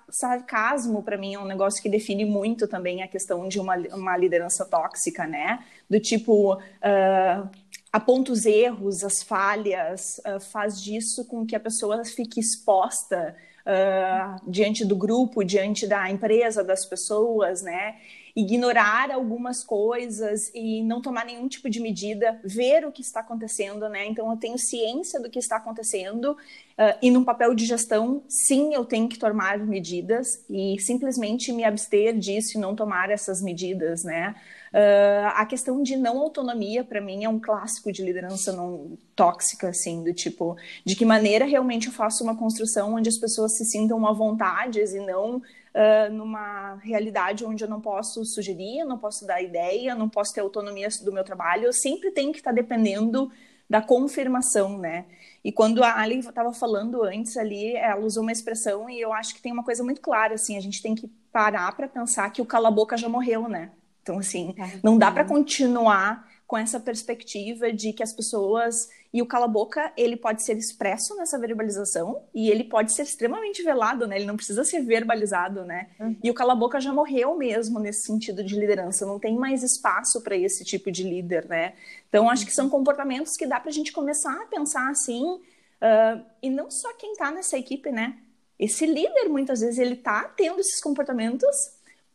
sarcasmo, 0.10 1.03
para 1.03 1.18
mim, 1.18 1.36
é 1.36 1.39
um 1.39 1.46
negócio 1.46 1.82
que 1.82 1.88
define 1.88 2.25
muito 2.25 2.68
também 2.68 3.03
a 3.03 3.08
questão 3.08 3.48
de 3.48 3.60
uma, 3.60 3.75
uma 3.94 4.18
liderança 4.18 4.65
tóxica, 4.65 5.27
né? 5.27 5.63
Do 5.88 6.00
tipo, 6.00 6.56
uh, 6.56 7.50
aponta 7.94 8.32
os 8.32 8.46
erros, 8.46 9.03
as 9.03 9.22
falhas, 9.22 10.20
uh, 10.25 10.39
faz 10.39 10.82
disso 10.82 11.25
com 11.25 11.46
que 11.46 11.56
a 11.56 11.60
pessoa 11.60 12.03
fique 12.03 12.39
exposta 12.39 13.36
uh, 13.62 14.50
diante 14.50 14.84
do 14.84 14.96
grupo, 14.96 15.44
diante 15.44 15.86
da 15.86 16.10
empresa, 16.10 16.63
das 16.63 16.84
pessoas, 16.88 17.62
né? 17.62 17.98
Ignorar 18.35 19.11
algumas 19.11 19.63
coisas 19.63 20.51
e 20.53 20.83
não 20.83 21.01
tomar 21.01 21.25
nenhum 21.25 21.47
tipo 21.47 21.69
de 21.69 21.79
medida, 21.79 22.39
ver 22.43 22.85
o 22.85 22.91
que 22.91 23.01
está 23.01 23.19
acontecendo, 23.19 23.89
né? 23.89 24.07
Então 24.07 24.29
eu 24.31 24.38
tenho 24.38 24.57
ciência 24.57 25.19
do 25.19 25.29
que 25.29 25.39
está 25.39 25.57
acontecendo 25.57 26.31
uh, 26.31 26.97
e 27.01 27.11
num 27.11 27.23
papel 27.23 27.53
de 27.53 27.65
gestão, 27.65 28.23
sim, 28.27 28.73
eu 28.73 28.85
tenho 28.85 29.09
que 29.09 29.19
tomar 29.19 29.59
medidas 29.59 30.43
e 30.50 30.79
simplesmente 30.79 31.51
me 31.51 31.63
abster 31.63 32.17
disso 32.17 32.57
e 32.57 32.61
não 32.61 32.75
tomar 32.75 33.09
essas 33.09 33.41
medidas, 33.41 34.03
né? 34.03 34.35
Uh, 34.71 35.27
a 35.35 35.45
questão 35.45 35.83
de 35.83 35.97
não 35.97 36.17
autonomia, 36.17 36.81
para 36.81 37.01
mim, 37.01 37.25
é 37.25 37.29
um 37.29 37.39
clássico 37.39 37.91
de 37.91 38.01
liderança 38.01 38.53
não 38.53 38.97
tóxica, 39.13 39.67
assim, 39.67 40.01
do 40.01 40.13
tipo, 40.13 40.55
de 40.85 40.95
que 40.95 41.03
maneira 41.03 41.43
realmente 41.43 41.88
eu 41.88 41.93
faço 41.93 42.23
uma 42.23 42.38
construção 42.38 42.93
onde 42.93 43.09
as 43.09 43.17
pessoas 43.17 43.57
se 43.57 43.65
sintam 43.65 44.07
à 44.07 44.13
vontade 44.13 44.79
e 44.79 45.00
não 45.05 45.41
uh, 45.73 46.11
numa 46.13 46.75
realidade 46.75 47.45
onde 47.45 47.63
eu 47.63 47.69
não 47.69 47.81
posso 47.81 48.23
sugerir, 48.25 48.83
não 48.83 48.97
posso 48.97 49.25
dar 49.25 49.41
ideia, 49.41 49.95
não 49.95 50.09
posso 50.09 50.33
ter 50.33 50.41
autonomia 50.41 50.87
do 51.03 51.11
meu 51.11 51.23
trabalho, 51.23 51.65
eu 51.65 51.73
sempre 51.73 52.11
tenho 52.11 52.31
que 52.31 52.39
estar 52.39 52.51
dependendo 52.51 53.31
da 53.69 53.81
confirmação, 53.81 54.77
né? 54.77 55.05
E 55.43 55.51
quando 55.51 55.81
a 55.81 55.97
Ali 55.97 56.19
estava 56.19 56.53
falando 56.53 57.03
antes 57.03 57.37
ali, 57.37 57.73
ela 57.75 58.01
usou 58.01 58.21
uma 58.21 58.31
expressão 58.31 58.89
e 58.89 58.99
eu 58.99 59.13
acho 59.13 59.33
que 59.33 59.41
tem 59.41 59.51
uma 59.51 59.63
coisa 59.63 59.81
muito 59.81 60.01
clara, 60.01 60.35
assim, 60.35 60.57
a 60.57 60.61
gente 60.61 60.81
tem 60.81 60.93
que 60.93 61.07
parar 61.31 61.73
para 61.75 61.87
pensar 61.87 62.29
que 62.31 62.41
o 62.41 62.45
cala-boca 62.45 62.97
já 62.97 63.07
morreu, 63.07 63.47
né? 63.47 63.71
Então, 64.01 64.19
assim, 64.19 64.53
é. 64.57 64.79
não 64.83 64.97
dá 64.97 65.09
para 65.09 65.23
continuar 65.23 66.27
com 66.45 66.57
essa 66.57 66.81
perspectiva 66.81 67.71
de 67.71 67.93
que 67.93 68.03
as 68.03 68.13
pessoas 68.13 68.89
e 69.13 69.22
o 69.22 69.25
cala-boca 69.25 69.91
ele 69.98 70.15
pode 70.15 70.44
ser 70.44 70.58
expresso 70.58 71.15
nessa 71.18 71.38
verbalização 71.38 72.24
e 72.34 72.50
ele 72.50 72.63
pode 72.63 72.94
ser 72.96 73.03
extremamente 73.03 73.62
velado, 73.62 74.08
né? 74.08 74.15
Ele 74.15 74.25
não 74.25 74.38
precisa 74.38 74.63
ser 74.63 74.82
verbalizado, 74.82 75.65
né? 75.65 75.89
Uhum. 76.00 76.15
E 76.24 76.32
o 76.32 76.34
cala-boca 76.34 76.80
já 76.80 76.94
morreu 76.94 77.36
mesmo 77.36 77.77
nesse 77.77 78.03
sentido 78.03 78.41
de 78.44 78.58
liderança, 78.58 79.06
não 79.06 79.20
tem 79.20 79.36
mais 79.36 79.63
espaço 79.63 80.22
para 80.22 80.38
esse 80.38 80.63
tipo 80.63 80.89
de 80.89 81.03
líder, 81.03 81.46
né? 81.50 81.74
Então 82.08 82.30
acho 82.30 82.46
que 82.46 82.53
são 82.53 82.70
comportamentos 82.70 83.36
que 83.36 83.46
dá 83.46 83.60
para 83.60 83.70
a 83.70 83.74
gente 83.74 83.91
começar 83.91 84.34
a 84.34 84.46
pensar 84.46 84.89
assim 84.89 85.25
uh, 85.25 86.24
e 86.41 86.50
não 86.50 86.72
só 86.72 86.94
quem 86.94 87.12
está 87.12 87.32
nessa 87.32 87.58
equipe, 87.58 87.91
né? 87.91 88.18
Esse 88.58 88.86
líder 88.86 89.27
muitas 89.27 89.60
vezes 89.60 89.77
ele 89.77 89.96
está 89.96 90.24
tendo 90.24 90.62
esses 90.62 90.80
comportamentos 90.80 91.56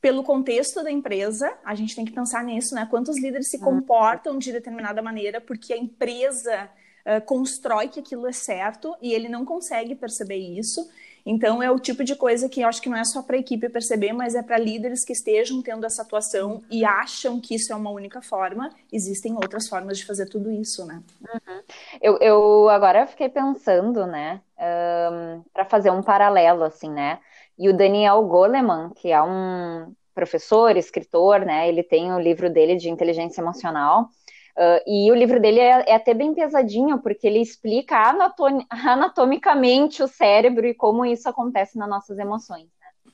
pelo 0.00 0.22
contexto 0.22 0.82
da 0.82 0.90
empresa, 0.90 1.52
a 1.64 1.74
gente 1.74 1.94
tem 1.94 2.04
que 2.04 2.12
pensar 2.12 2.42
nisso, 2.44 2.74
né? 2.74 2.86
Quantos 2.88 3.20
líderes 3.20 3.50
se 3.50 3.58
uhum. 3.58 3.64
comportam 3.64 4.38
de 4.38 4.50
determinada 4.50 5.02
maneira 5.02 5.42
porque 5.42 5.74
a 5.74 5.76
empresa 5.76 6.70
uh, 7.06 7.24
constrói 7.24 7.88
que 7.88 8.00
aquilo 8.00 8.26
é 8.26 8.32
certo 8.32 8.94
e 9.00 9.14
ele 9.14 9.28
não 9.28 9.44
consegue 9.44 9.94
perceber 9.94 10.36
isso. 10.36 10.86
Então, 11.28 11.60
é 11.60 11.68
o 11.68 11.78
tipo 11.78 12.04
de 12.04 12.14
coisa 12.14 12.48
que 12.48 12.60
eu 12.60 12.68
acho 12.68 12.80
que 12.80 12.88
não 12.88 12.96
é 12.96 13.04
só 13.04 13.20
para 13.20 13.34
a 13.34 13.40
equipe 13.40 13.68
perceber, 13.68 14.12
mas 14.12 14.36
é 14.36 14.44
para 14.44 14.56
líderes 14.56 15.04
que 15.04 15.12
estejam 15.12 15.60
tendo 15.60 15.84
essa 15.84 16.02
atuação 16.02 16.62
e 16.70 16.84
acham 16.84 17.40
que 17.40 17.56
isso 17.56 17.72
é 17.72 17.76
uma 17.76 17.90
única 17.90 18.22
forma. 18.22 18.70
Existem 18.92 19.34
outras 19.34 19.68
formas 19.68 19.98
de 19.98 20.06
fazer 20.06 20.26
tudo 20.26 20.52
isso, 20.52 20.86
né? 20.86 21.02
Uhum. 21.20 21.62
Eu, 22.00 22.18
eu 22.18 22.68
agora 22.68 23.08
fiquei 23.08 23.28
pensando, 23.28 24.06
né, 24.06 24.40
um, 24.56 25.42
para 25.52 25.64
fazer 25.64 25.90
um 25.90 26.00
paralelo, 26.00 26.62
assim, 26.62 26.90
né? 26.90 27.18
E 27.58 27.68
o 27.68 27.76
Daniel 27.76 28.22
Goleman, 28.22 28.90
que 28.94 29.10
é 29.10 29.20
um 29.20 29.92
professor, 30.14 30.76
escritor, 30.76 31.40
né? 31.40 31.68
Ele 31.68 31.82
tem 31.82 32.12
o 32.12 32.20
livro 32.20 32.48
dele 32.48 32.76
de 32.76 32.88
inteligência 32.88 33.40
emocional. 33.40 34.10
Uh, 34.56 34.80
e 34.86 35.12
o 35.12 35.14
livro 35.14 35.38
dele 35.38 35.60
é, 35.60 35.90
é, 35.90 35.94
até 35.94 36.14
bem 36.14 36.32
pesadinho, 36.32 36.98
porque 36.98 37.26
ele 37.26 37.40
explica 37.40 38.08
anatom 38.08 38.64
anatomicamente 38.70 40.02
o 40.02 40.08
cérebro 40.08 40.66
e 40.66 40.72
como 40.72 41.04
isso 41.04 41.28
acontece 41.28 41.76
nas 41.76 41.88
nossas 41.88 42.18
emoções. 42.18 42.64
Né? 42.80 43.12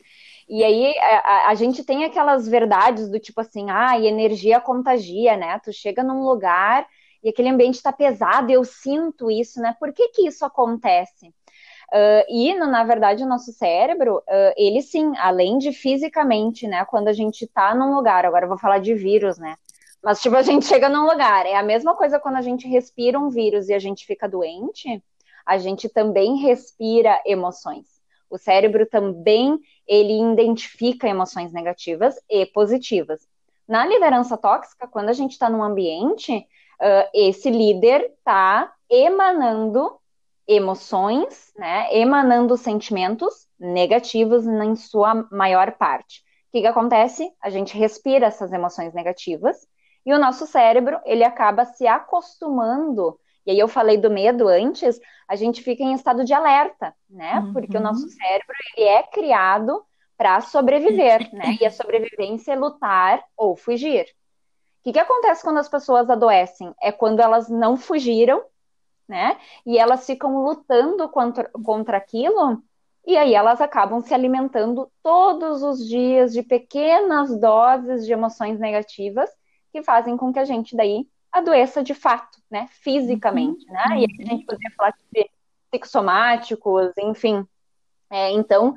E 0.48 0.62
aí 0.62 0.94
a, 0.98 1.48
a, 1.48 1.54
gente 1.56 1.82
tem 1.82 2.04
aquelas 2.04 2.46
verdades 2.46 3.10
do 3.10 3.18
tipo 3.18 3.40
assim, 3.40 3.70
ah, 3.70 3.98
e 3.98 4.06
energia 4.06 4.60
contagia, 4.60 5.36
né? 5.36 5.58
Tu 5.64 5.72
chega 5.72 6.04
num 6.04 6.22
lugar 6.24 6.86
e 7.24 7.28
aquele 7.28 7.48
ambiente 7.48 7.74
está 7.74 7.92
pesado, 7.92 8.52
eu 8.52 8.64
sinto 8.64 9.28
isso, 9.28 9.60
né? 9.60 9.74
Por 9.80 9.92
que 9.92 10.08
que 10.08 10.26
isso 10.26 10.44
acontece? 10.44 11.28
Uh, 11.92 12.24
e, 12.28 12.54
na 12.54 12.84
verdade, 12.84 13.22
o 13.22 13.28
nosso 13.28 13.52
cérebro, 13.52 14.16
uh, 14.18 14.52
ele 14.56 14.80
sim, 14.80 15.12
além 15.18 15.58
de 15.58 15.72
fisicamente, 15.72 16.66
né? 16.66 16.84
Quando 16.86 17.08
a 17.08 17.12
gente 17.12 17.46
tá 17.46 17.74
num 17.74 17.94
lugar, 17.94 18.24
agora 18.24 18.46
eu 18.46 18.48
vou 18.48 18.58
falar 18.58 18.78
de 18.78 18.94
vírus, 18.94 19.38
né? 19.38 19.56
Mas, 20.02 20.20
tipo, 20.20 20.34
a 20.36 20.42
gente 20.42 20.66
chega 20.66 20.88
num 20.88 21.06
lugar. 21.06 21.46
É 21.46 21.54
a 21.54 21.62
mesma 21.62 21.94
coisa 21.94 22.18
quando 22.18 22.36
a 22.36 22.42
gente 22.42 22.66
respira 22.66 23.18
um 23.18 23.28
vírus 23.28 23.68
e 23.68 23.74
a 23.74 23.78
gente 23.78 24.04
fica 24.04 24.28
doente, 24.28 25.02
a 25.46 25.58
gente 25.58 25.88
também 25.88 26.36
respira 26.38 27.20
emoções. 27.24 27.86
O 28.28 28.38
cérebro 28.38 28.86
também, 28.86 29.58
ele 29.86 30.32
identifica 30.32 31.06
emoções 31.06 31.52
negativas 31.52 32.16
e 32.28 32.46
positivas. 32.46 33.28
Na 33.68 33.86
liderança 33.86 34.36
tóxica, 34.36 34.88
quando 34.88 35.10
a 35.10 35.12
gente 35.12 35.32
está 35.32 35.48
num 35.48 35.62
ambiente, 35.62 36.36
uh, 36.36 37.08
esse 37.14 37.50
líder 37.50 38.12
está 38.18 38.72
emanando 38.90 39.98
emoções, 40.48 41.52
né, 41.56 41.94
emanando 41.96 42.56
sentimentos 42.56 43.46
negativos 43.58 44.46
em 44.46 44.74
sua 44.74 45.26
maior 45.30 45.72
parte. 45.72 46.20
O 46.48 46.52
que, 46.52 46.62
que 46.62 46.66
acontece? 46.66 47.32
A 47.40 47.48
gente 47.48 47.76
respira 47.78 48.26
essas 48.26 48.52
emoções 48.52 48.92
negativas 48.92 49.66
e 50.04 50.12
o 50.12 50.18
nosso 50.18 50.46
cérebro 50.46 51.00
ele 51.04 51.24
acaba 51.24 51.64
se 51.64 51.86
acostumando. 51.86 53.18
E 53.46 53.50
aí 53.50 53.58
eu 53.58 53.68
falei 53.68 53.96
do 53.96 54.10
medo 54.10 54.48
antes, 54.48 55.00
a 55.28 55.34
gente 55.34 55.62
fica 55.62 55.82
em 55.82 55.94
estado 55.94 56.24
de 56.24 56.32
alerta, 56.32 56.94
né? 57.08 57.40
Uhum. 57.40 57.52
Porque 57.52 57.76
o 57.76 57.80
nosso 57.80 58.08
cérebro 58.08 58.54
ele 58.76 58.86
é 58.86 59.02
criado 59.02 59.84
para 60.16 60.40
sobreviver, 60.40 61.28
né? 61.34 61.56
E 61.60 61.66
a 61.66 61.70
sobrevivência 61.70 62.52
é 62.52 62.56
lutar 62.56 63.22
ou 63.36 63.56
fugir. 63.56 64.04
O 64.80 64.84
que, 64.84 64.92
que 64.92 64.98
acontece 64.98 65.42
quando 65.42 65.58
as 65.58 65.68
pessoas 65.68 66.10
adoecem? 66.10 66.74
É 66.80 66.90
quando 66.90 67.20
elas 67.20 67.48
não 67.48 67.76
fugiram 67.76 68.44
né? 69.12 69.38
E 69.66 69.78
elas 69.78 70.06
ficam 70.06 70.42
lutando 70.42 71.08
contra, 71.08 71.50
contra 71.62 71.96
aquilo, 71.98 72.62
e 73.06 73.16
aí 73.16 73.34
elas 73.34 73.60
acabam 73.60 74.00
se 74.00 74.14
alimentando 74.14 74.90
todos 75.02 75.62
os 75.62 75.86
dias 75.86 76.32
de 76.32 76.42
pequenas 76.42 77.38
doses 77.38 78.06
de 78.06 78.12
emoções 78.12 78.58
negativas 78.58 79.28
que 79.72 79.82
fazem 79.82 80.16
com 80.16 80.32
que 80.32 80.38
a 80.38 80.44
gente 80.44 80.76
daí 80.76 81.06
adoeça 81.32 81.82
de 81.82 81.94
fato, 81.94 82.38
né? 82.50 82.68
Fisicamente, 82.70 83.66
uhum. 83.66 83.72
né? 83.72 83.84
E 84.00 84.04
a 84.04 84.30
gente 84.30 84.44
poderia 84.44 84.70
falar 84.76 84.94
de 85.12 85.30
psicossomáticos, 85.70 86.92
enfim. 86.98 87.46
É, 88.10 88.30
então, 88.30 88.76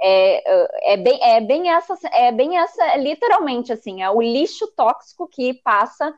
é, 0.00 0.92
é, 0.92 0.96
bem, 0.96 1.18
é 1.22 1.40
bem 1.40 1.70
essa, 1.70 1.98
é 2.12 2.30
bem 2.30 2.58
essa, 2.58 2.96
literalmente 2.96 3.72
assim, 3.72 4.02
é 4.02 4.10
o 4.10 4.22
lixo 4.22 4.66
tóxico 4.76 5.26
que 5.26 5.54
passa 5.54 6.14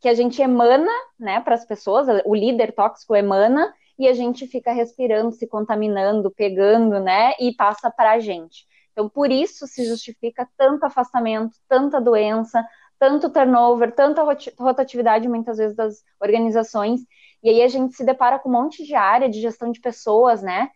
que 0.00 0.08
a 0.08 0.14
gente 0.14 0.42
emana, 0.42 0.90
né, 1.18 1.40
para 1.40 1.54
as 1.54 1.64
pessoas, 1.64 2.08
o 2.24 2.34
líder 2.34 2.72
tóxico 2.72 3.14
emana 3.14 3.72
e 3.96 4.08
a 4.08 4.12
gente 4.12 4.48
fica 4.48 4.72
respirando, 4.72 5.30
se 5.30 5.46
contaminando, 5.46 6.30
pegando, 6.30 6.98
né, 6.98 7.32
e 7.38 7.54
passa 7.54 7.88
para 7.88 8.12
a 8.12 8.18
gente. 8.18 8.66
Então, 8.90 9.08
por 9.08 9.30
isso 9.30 9.66
se 9.66 9.86
justifica 9.86 10.46
tanto 10.56 10.84
afastamento, 10.84 11.56
tanta 11.68 12.00
doença, 12.00 12.66
tanto 13.02 13.30
turnover, 13.30 13.92
tanta 13.92 14.22
rotatividade 14.56 15.28
muitas 15.28 15.58
vezes 15.58 15.74
das 15.74 16.04
organizações. 16.20 17.00
E 17.42 17.48
aí 17.48 17.60
a 17.60 17.66
gente 17.66 17.96
se 17.96 18.04
depara 18.06 18.38
com 18.38 18.48
um 18.48 18.52
monte 18.52 18.86
de 18.86 18.94
área 18.94 19.28
de 19.28 19.40
gestão 19.40 19.72
de 19.72 19.80
pessoas, 19.80 20.40
né? 20.40 20.70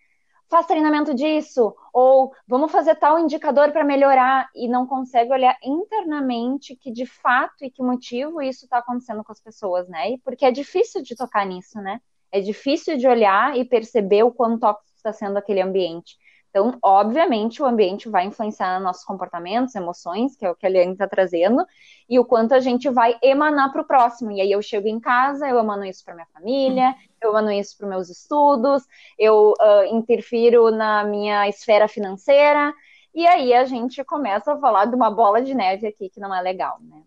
Faz 0.50 0.66
treinamento 0.66 1.14
disso, 1.14 1.72
ou 1.92 2.32
vamos 2.44 2.72
fazer 2.72 2.96
tal 2.96 3.16
indicador 3.16 3.70
para 3.70 3.84
melhorar, 3.84 4.48
e 4.56 4.66
não 4.66 4.88
consegue 4.88 5.30
olhar 5.30 5.56
internamente 5.62 6.74
que 6.74 6.90
de 6.90 7.06
fato 7.06 7.64
e 7.64 7.70
que 7.70 7.80
motivo 7.80 8.42
isso 8.42 8.64
está 8.64 8.78
acontecendo 8.78 9.22
com 9.22 9.30
as 9.30 9.40
pessoas, 9.40 9.88
né? 9.88 10.10
E 10.10 10.18
porque 10.18 10.44
é 10.44 10.50
difícil 10.50 11.04
de 11.04 11.14
tocar 11.14 11.46
nisso, 11.46 11.80
né? 11.80 12.00
É 12.32 12.40
difícil 12.40 12.96
de 12.96 13.06
olhar 13.06 13.56
e 13.56 13.64
perceber 13.64 14.24
o 14.24 14.32
quão 14.32 14.58
tóxico 14.58 14.96
está 14.96 15.12
sendo 15.12 15.36
aquele 15.36 15.60
ambiente. 15.60 16.16
Então, 16.50 16.78
obviamente, 16.82 17.62
o 17.62 17.66
ambiente 17.66 18.08
vai 18.08 18.24
influenciar 18.24 18.80
nossos 18.80 19.04
comportamentos, 19.04 19.74
emoções, 19.74 20.34
que 20.36 20.46
é 20.46 20.50
o 20.50 20.54
que 20.54 20.66
a 20.66 20.70
Eliane 20.70 20.92
está 20.92 21.06
trazendo, 21.06 21.66
e 22.08 22.18
o 22.18 22.24
quanto 22.24 22.54
a 22.54 22.60
gente 22.60 22.88
vai 22.88 23.18
emanar 23.22 23.72
para 23.72 23.82
o 23.82 23.86
próximo. 23.86 24.30
E 24.30 24.40
aí 24.40 24.50
eu 24.50 24.62
chego 24.62 24.88
em 24.88 24.98
casa, 24.98 25.48
eu 25.48 25.58
emano 25.58 25.84
isso 25.84 26.04
para 26.04 26.14
minha 26.14 26.26
família, 26.32 26.94
eu 27.20 27.30
emano 27.30 27.52
isso 27.52 27.76
para 27.76 27.88
meus 27.88 28.08
estudos, 28.08 28.84
eu 29.18 29.54
uh, 29.60 29.94
interfiro 29.94 30.70
na 30.70 31.04
minha 31.04 31.48
esfera 31.48 31.88
financeira, 31.88 32.72
e 33.14 33.26
aí 33.26 33.54
a 33.54 33.64
gente 33.64 34.04
começa 34.04 34.52
a 34.52 34.58
falar 34.58 34.86
de 34.86 34.94
uma 34.94 35.10
bola 35.10 35.40
de 35.42 35.54
neve 35.54 35.86
aqui 35.86 36.08
que 36.08 36.20
não 36.20 36.34
é 36.34 36.40
legal, 36.40 36.78
né? 36.80 37.02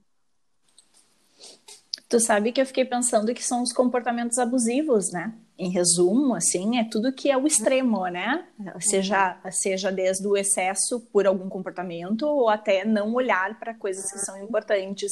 Tu 2.09 2.19
sabe 2.19 2.51
que 2.51 2.59
eu 2.59 2.65
fiquei 2.65 2.83
pensando 2.83 3.33
que 3.33 3.43
são 3.43 3.61
os 3.61 3.71
comportamentos 3.71 4.37
abusivos, 4.37 5.11
né? 5.11 5.33
em 5.59 5.69
resumo, 5.69 6.35
assim, 6.35 6.79
é 6.79 6.85
tudo 6.85 7.11
que 7.11 7.29
é 7.29 7.37
o 7.37 7.45
extremo, 7.45 8.07
né? 8.07 8.45
Seja, 8.79 9.37
seja 9.51 9.91
desde 9.91 10.25
o 10.25 10.37
excesso 10.37 11.01
por 11.11 11.27
algum 11.27 11.49
comportamento 11.49 12.23
ou 12.23 12.47
até 12.47 12.85
não 12.85 13.13
olhar 13.13 13.59
para 13.59 13.73
coisas 13.73 14.09
que 14.09 14.19
são 14.19 14.41
importantes. 14.41 15.11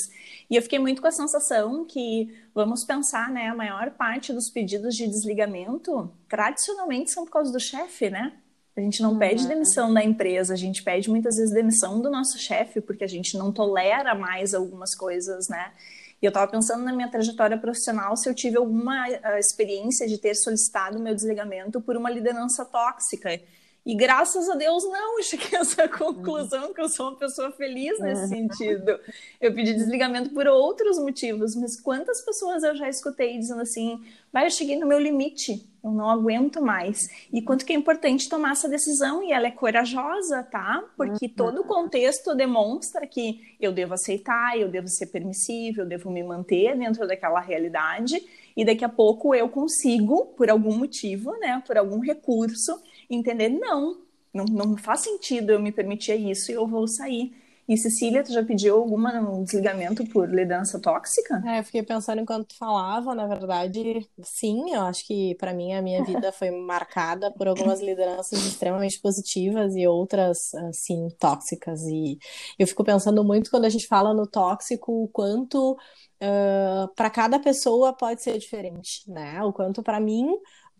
E 0.49 0.55
eu 0.55 0.61
fiquei 0.61 0.79
muito 0.79 1.01
com 1.01 1.07
a 1.09 1.11
sensação 1.11 1.83
que, 1.83 2.33
vamos 2.55 2.85
pensar, 2.85 3.29
né, 3.29 3.49
a 3.49 3.55
maior 3.55 3.91
parte 3.91 4.31
dos 4.31 4.49
pedidos 4.49 4.95
de 4.95 5.05
desligamento 5.05 6.09
tradicionalmente 6.29 7.11
são 7.11 7.25
por 7.25 7.31
causa 7.31 7.51
do 7.51 7.59
chefe, 7.59 8.09
né? 8.09 8.31
A 8.77 8.79
gente 8.79 9.01
não 9.01 9.17
pede 9.17 9.43
uhum. 9.43 9.49
demissão 9.49 9.93
da 9.93 10.03
empresa, 10.03 10.53
a 10.53 10.57
gente 10.57 10.81
pede 10.81 11.09
muitas 11.09 11.35
vezes 11.35 11.53
demissão 11.53 11.99
do 11.99 12.09
nosso 12.09 12.37
chefe, 12.37 12.79
porque 12.79 13.03
a 13.03 13.07
gente 13.07 13.37
não 13.37 13.51
tolera 13.51 14.15
mais 14.15 14.53
algumas 14.53 14.95
coisas, 14.95 15.49
né? 15.49 15.73
E 16.21 16.25
eu 16.25 16.29
estava 16.29 16.49
pensando 16.49 16.83
na 16.83 16.91
minha 16.91 17.09
trajetória 17.09 17.57
profissional 17.57 18.15
se 18.17 18.27
eu 18.27 18.33
tive 18.33 18.57
alguma 18.57 19.07
uh, 19.07 19.37
experiência 19.37 20.07
de 20.07 20.17
ter 20.17 20.33
solicitado 20.35 20.99
meu 20.99 21.13
desligamento 21.13 21.79
por 21.79 21.95
uma 21.95 22.09
liderança 22.09 22.65
tóxica. 22.65 23.39
E 23.87 23.95
graças 23.95 24.49
a 24.49 24.55
Deus 24.55 24.83
não, 24.83 25.17
eu 25.17 25.23
cheguei 25.23 25.57
a 25.57 25.61
essa 25.61 25.87
conclusão 25.87 26.73
que 26.73 26.81
eu 26.81 26.89
sou 26.89 27.07
uma 27.07 27.15
pessoa 27.15 27.51
feliz 27.53 27.97
nesse 28.01 28.23
uhum. 28.23 28.27
sentido. 28.27 28.99
Eu 29.39 29.53
pedi 29.53 29.73
desligamento 29.73 30.31
por 30.31 30.45
outros 30.45 30.99
motivos, 30.99 31.55
mas 31.55 31.79
quantas 31.79 32.19
pessoas 32.19 32.63
eu 32.63 32.75
já 32.75 32.89
escutei 32.89 33.39
dizendo 33.39 33.61
assim: 33.61 34.03
vai, 34.29 34.45
eu 34.45 34.51
cheguei 34.51 34.77
no 34.77 34.85
meu 34.85 34.99
limite, 34.99 35.65
eu 35.81 35.89
não 35.89 36.09
aguento 36.09 36.61
mais. 36.61 37.07
E 37.31 37.41
quanto 37.41 37.65
que 37.65 37.71
é 37.71 37.77
importante 37.77 38.27
tomar 38.27 38.51
essa 38.51 38.67
decisão, 38.67 39.23
e 39.23 39.31
ela 39.31 39.47
é 39.47 39.51
corajosa, 39.51 40.43
tá? 40.43 40.83
Porque 40.97 41.27
uhum. 41.27 41.33
todo 41.33 41.61
o 41.61 41.63
contexto 41.63 42.35
demonstra 42.35 43.07
que 43.07 43.55
eu 43.57 43.71
devo 43.71 43.93
aceitar, 43.93 44.59
eu 44.59 44.67
devo 44.67 44.89
ser 44.89 45.05
permissível, 45.05 45.85
eu 45.85 45.89
devo 45.89 46.11
me 46.11 46.21
manter 46.23 46.77
dentro 46.77 47.07
daquela 47.07 47.39
realidade, 47.39 48.21
e 48.53 48.65
daqui 48.65 48.83
a 48.83 48.89
pouco 48.89 49.33
eu 49.33 49.47
consigo, 49.47 50.25
por 50.35 50.49
algum 50.49 50.75
motivo, 50.75 51.31
né, 51.39 51.63
por 51.65 51.77
algum 51.77 51.99
recurso, 51.99 52.77
entender, 53.09 53.49
não, 53.49 54.01
não, 54.33 54.45
não 54.45 54.77
faz 54.77 55.01
sentido 55.01 55.51
eu 55.51 55.59
me 55.59 55.71
permitir 55.71 56.15
isso 56.15 56.51
e 56.51 56.55
eu 56.55 56.67
vou 56.67 56.87
sair. 56.87 57.31
E 57.67 57.75
Cecília, 57.75 58.23
tu 58.23 58.31
já 58.31 58.41
pediu 58.45 58.77
algum 58.77 59.43
desligamento 59.43 60.05
por 60.07 60.29
liderança 60.29 60.79
tóxica? 60.79 61.43
É, 61.45 61.59
eu 61.59 61.63
fiquei 61.65 61.83
pensando 61.83 62.21
enquanto 62.21 62.47
tu 62.47 62.57
falava, 62.57 63.13
na 63.13 63.27
verdade, 63.27 64.07
sim, 64.23 64.73
eu 64.73 64.83
acho 64.83 65.05
que 65.05 65.35
para 65.35 65.53
mim 65.53 65.73
a 65.73 65.81
minha 65.81 66.01
vida 66.01 66.31
foi 66.31 66.49
marcada 66.65 67.29
por 67.29 67.45
algumas 67.45 67.81
lideranças 67.81 68.39
extremamente 68.39 69.01
positivas 69.01 69.75
e 69.75 69.85
outras, 69.85 70.53
assim, 70.69 71.09
tóxicas. 71.19 71.81
E 71.81 72.17
eu 72.57 72.65
fico 72.65 72.85
pensando 72.85 73.21
muito 73.21 73.51
quando 73.51 73.65
a 73.65 73.69
gente 73.69 73.85
fala 73.85 74.13
no 74.13 74.25
tóxico, 74.25 75.03
o 75.03 75.09
quanto 75.09 75.73
uh, 75.73 76.87
para 76.95 77.09
cada 77.09 77.37
pessoa 77.37 77.91
pode 77.91 78.23
ser 78.23 78.37
diferente, 78.37 79.03
né? 79.11 79.43
O 79.43 79.51
quanto 79.51 79.83
para 79.83 79.99
mim 79.99 80.25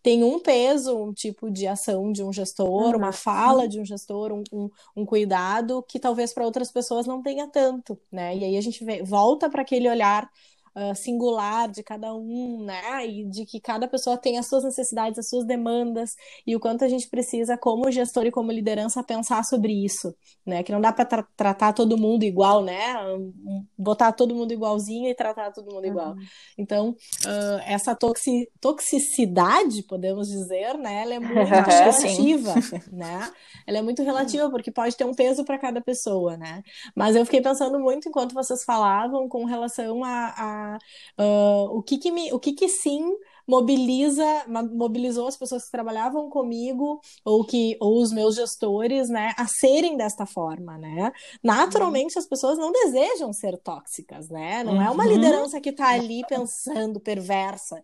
tem 0.08 0.24
um 0.24 0.39
peso, 0.39 0.98
um 0.98 1.12
tipo 1.12 1.52
de 1.52 1.67
ação 1.67 2.13
de 2.13 2.24
um 2.24 2.32
gestor, 2.32 2.91
uhum. 2.91 2.96
uma 2.96 3.12
fala 3.12 3.67
de 3.67 3.78
um 3.78 3.84
gestor, 3.84 4.32
um, 4.32 4.41
um, 4.54 4.70
um 4.96 5.06
cuidado 5.06 5.84
que 5.84 6.00
talvez 6.00 6.32
para 6.32 6.46
outras 6.46 6.72
pessoas 6.72 7.06
não 7.06 7.22
tenha 7.22 7.46
tanto, 7.46 8.00
né? 8.10 8.34
E 8.38 8.46
aí 8.46 8.56
a 8.56 8.62
gente 8.62 8.86
vê, 8.86 9.04
volta 9.04 9.50
para 9.50 9.63
aquele 9.63 9.89
olhar 9.89 10.30
uh, 10.75 10.95
singular 10.95 11.69
de 11.69 11.84
cada 11.84 12.13
um, 12.15 12.63
né? 12.63 13.06
E 13.08 13.25
de 13.25 13.45
que 13.45 13.60
cada 13.60 13.88
pessoa 13.88 14.17
tem 14.17 14.38
as 14.38 14.47
suas 14.47 14.63
necessidades, 14.63 15.19
as 15.19 15.30
suas 15.30 15.45
demandas, 15.45 16.15
e 16.45 16.56
o 16.56 16.60
quanto 16.60 16.84
a 16.84 16.88
gente 16.88 17.08
precisa, 17.08 17.58
como 17.58 17.91
gestor 17.91 18.25
e 18.25 18.32
como 18.32 18.51
liderança, 18.51 19.03
pensar 19.03 19.43
sobre 19.43 19.73
isso, 19.73 20.15
né? 20.45 20.63
Que 20.63 20.71
não 20.71 20.82
dá 20.82 20.91
para 20.91 21.06
tra 21.06 21.27
tratar 21.36 21.73
todo 21.73 21.97
mundo 21.97 22.23
igual, 22.23 22.63
né? 22.63 22.95
Botar 23.77 24.12
todo 24.12 24.36
mundo 24.36 24.51
igualzinho 24.51 25.10
e 25.10 25.15
tratar 25.15 25.51
todo 25.51 25.73
mundo 25.73 25.86
igual. 25.86 26.12
Uhum. 26.12 26.25
Então, 26.58 26.89
uh, 26.89 27.62
essa 27.65 27.95
toxi 27.95 28.49
toxicidade, 28.60 29.84
podemos 29.84 30.27
dizer, 30.27 30.77
né? 30.77 31.03
Ela 31.03 31.15
é 31.15 31.19
muito 31.19 31.34
relativa, 31.47 32.53
né? 32.91 33.32
Ela 33.65 33.80
é 33.80 33.82
muito 33.82 34.03
relativa, 34.03 34.49
porque 34.49 34.71
pode 34.71 34.95
ter 34.95 35.06
um 35.06 35.13
peso 35.13 35.43
para 35.43 35.58
cada 35.58 35.82
pessoa, 35.82 36.38
né? 36.38 36.63
Mas 36.95 37.15
eu 37.15 37.25
fiquei 37.25 37.41
pensando 37.41 37.80
muito 37.80 38.10
enquanto 38.10 38.34
vocês 38.34 38.63
falavam 38.63 39.27
com 39.27 39.45
relação 39.45 40.03
a, 40.03 40.34
a 40.38 40.66
uh, 40.75 41.77
o 41.77 41.82
que 41.82 41.97
que 41.97 42.12
me, 42.12 42.34
o 42.34 42.39
que 42.39 42.53
que 42.53 42.67
sim 42.67 43.15
mobiliza, 43.47 44.25
mobilizou 44.73 45.27
as 45.27 45.38
pessoas 45.38 45.65
que 45.65 45.71
trabalhavam 45.71 46.30
comigo 46.30 46.99
ou 47.23 47.45
que 47.45 47.77
ou 47.80 48.01
os 48.01 48.12
meus 48.12 48.36
gestores, 48.36 49.08
né, 49.08 49.34
a 49.38 49.47
serem 49.47 49.95
desta 49.95 50.25
forma, 50.25 50.77
né? 50.77 51.13
Naturalmente 51.41 52.15
uhum. 52.15 52.19
as 52.21 52.27
pessoas 52.27 52.58
não 52.58 52.71
desejam 52.71 53.32
ser 53.32 53.58
tóxicas, 53.58 54.30
né? 54.30 54.63
Não 54.63 54.73
uhum. 54.73 54.82
é 54.82 54.89
uma 54.89 55.06
uhum. 55.06 55.13
liderança 55.13 55.62
que 55.62 55.69
está 55.69 55.93
ali 55.93 56.23
pensando 56.27 56.99
perversa. 56.99 57.82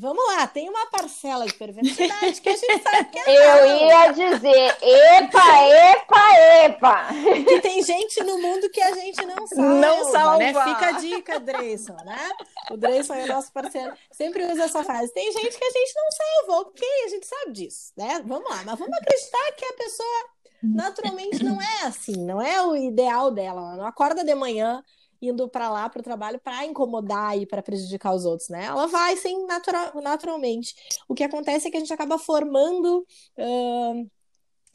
Vamos 0.00 0.26
lá, 0.28 0.46
tem 0.46 0.66
uma 0.66 0.86
parcela 0.86 1.44
de 1.44 1.52
perversidade 1.52 2.40
que 2.40 2.48
a 2.48 2.56
gente 2.56 2.82
sabe 2.82 3.04
que 3.10 3.18
é. 3.18 3.36
Eu 3.36 3.68
não. 3.68 3.86
ia 3.86 4.12
dizer, 4.12 4.76
epa, 4.80 5.68
epa, 5.68 6.38
epa. 6.64 7.08
Que 7.46 7.60
tem 7.60 7.82
gente 7.82 8.24
no 8.24 8.38
mundo 8.38 8.70
que 8.70 8.80
a 8.80 8.94
gente 8.94 9.22
não 9.26 9.46
salva. 9.46 9.74
Não 9.90 10.10
salva. 10.10 10.38
Né? 10.38 10.54
Fica 10.54 10.86
a 10.86 10.92
dica, 10.92 11.40
Dreyson, 11.40 11.96
né? 12.04 12.30
O 12.70 12.78
Dreyson 12.78 13.12
é 13.12 13.24
o 13.24 13.28
nosso 13.28 13.52
parceiro. 13.52 13.92
Sempre 14.10 14.50
usa 14.50 14.64
essa 14.64 14.82
frase. 14.82 15.12
Tem 15.12 15.30
gente 15.32 15.58
que 15.58 15.64
a 15.64 15.70
gente 15.70 15.94
não 15.94 16.10
salva, 16.12 16.62
ok? 16.62 16.88
A 17.04 17.08
gente 17.08 17.26
sabe 17.26 17.52
disso, 17.52 17.92
né? 17.94 18.22
Vamos 18.24 18.48
lá, 18.50 18.62
mas 18.64 18.78
vamos 18.78 18.96
acreditar 18.96 19.52
que 19.52 19.66
a 19.66 19.72
pessoa 19.74 20.24
naturalmente 20.62 21.44
não 21.44 21.60
é 21.60 21.82
assim, 21.84 22.16
não 22.24 22.40
é 22.40 22.64
o 22.64 22.74
ideal 22.74 23.30
dela. 23.30 23.60
Ela 23.60 23.76
não 23.76 23.86
acorda 23.86 24.24
de 24.24 24.34
manhã 24.34 24.82
indo 25.20 25.48
para 25.48 25.70
lá 25.70 25.88
para 25.88 26.00
o 26.00 26.02
trabalho 26.02 26.40
para 26.40 26.64
incomodar 26.64 27.38
e 27.38 27.46
para 27.46 27.62
prejudicar 27.62 28.14
os 28.14 28.24
outros, 28.24 28.48
né? 28.48 28.64
Ela 28.64 28.86
vai 28.86 29.16
sim 29.16 29.46
natural, 29.46 29.92
naturalmente. 30.02 30.74
O 31.08 31.14
que 31.14 31.24
acontece 31.24 31.68
é 31.68 31.70
que 31.70 31.76
a 31.76 31.80
gente 31.80 31.92
acaba 31.92 32.18
formando. 32.18 33.06
Uh, 33.38 34.10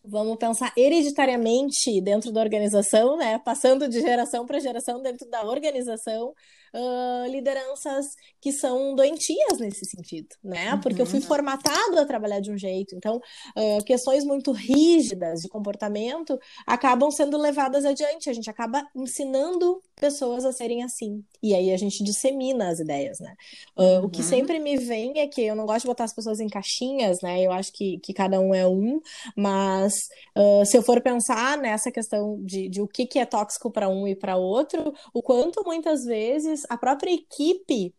vamos 0.07 0.37
pensar 0.37 0.71
hereditariamente 0.77 1.99
dentro 2.01 2.31
da 2.31 2.41
organização, 2.41 3.17
né? 3.17 3.39
Passando 3.39 3.87
de 3.87 3.99
geração 4.01 4.45
para 4.45 4.59
geração 4.59 5.01
dentro 5.01 5.29
da 5.29 5.43
organização, 5.43 6.33
uh, 6.75 7.31
lideranças 7.31 8.05
que 8.41 8.51
são 8.51 8.93
doentias 8.93 9.59
nesse 9.59 9.85
sentido, 9.85 10.27
né? 10.43 10.73
Uhum. 10.73 10.81
Porque 10.81 11.01
eu 11.01 11.05
fui 11.05 11.21
formatado 11.21 11.97
a 11.99 12.05
trabalhar 12.05 12.39
de 12.39 12.51
um 12.51 12.57
jeito. 12.57 12.95
Então, 12.95 13.17
uh, 13.17 13.83
questões 13.85 14.23
muito 14.23 14.51
rígidas 14.51 15.41
de 15.41 15.49
comportamento 15.49 16.37
acabam 16.67 17.09
sendo 17.09 17.37
levadas 17.37 17.85
adiante. 17.85 18.29
A 18.29 18.33
gente 18.33 18.49
acaba 18.49 18.85
ensinando 18.95 19.81
pessoas 19.95 20.45
a 20.45 20.51
serem 20.51 20.83
assim. 20.83 21.23
E 21.41 21.55
aí 21.55 21.71
a 21.71 21.77
gente 21.77 22.03
dissemina 22.03 22.69
as 22.69 22.79
ideias, 22.79 23.19
né? 23.19 23.33
Uh, 23.77 23.81
uhum. 23.81 24.05
O 24.05 24.09
que 24.09 24.21
uhum. 24.21 24.27
sempre 24.27 24.59
me 24.59 24.77
vem 24.77 25.19
é 25.19 25.27
que 25.27 25.41
eu 25.41 25.55
não 25.55 25.65
gosto 25.65 25.81
de 25.81 25.87
botar 25.87 26.03
as 26.03 26.13
pessoas 26.13 26.39
em 26.39 26.47
caixinhas, 26.47 27.21
né? 27.21 27.41
Eu 27.41 27.51
acho 27.51 27.71
que, 27.71 27.99
que 27.99 28.13
cada 28.13 28.39
um 28.39 28.53
é 28.53 28.67
um, 28.67 28.99
mas 29.35 29.93
uh, 30.37 30.65
se 30.65 30.77
eu 30.77 30.83
for 30.83 31.01
pensar 31.01 31.57
nessa 31.57 31.91
questão 31.91 32.39
de, 32.43 32.67
de 32.67 32.81
o 32.81 32.87
que, 32.87 33.05
que 33.05 33.19
é 33.19 33.25
tóxico 33.25 33.71
para 33.71 33.87
um 33.87 34.07
e 34.07 34.15
para 34.15 34.35
outro, 34.35 34.93
o 35.13 35.21
quanto 35.21 35.63
muitas 35.63 36.03
vezes 36.03 36.64
a 36.69 36.77
própria 36.77 37.11
equipe 37.13 37.93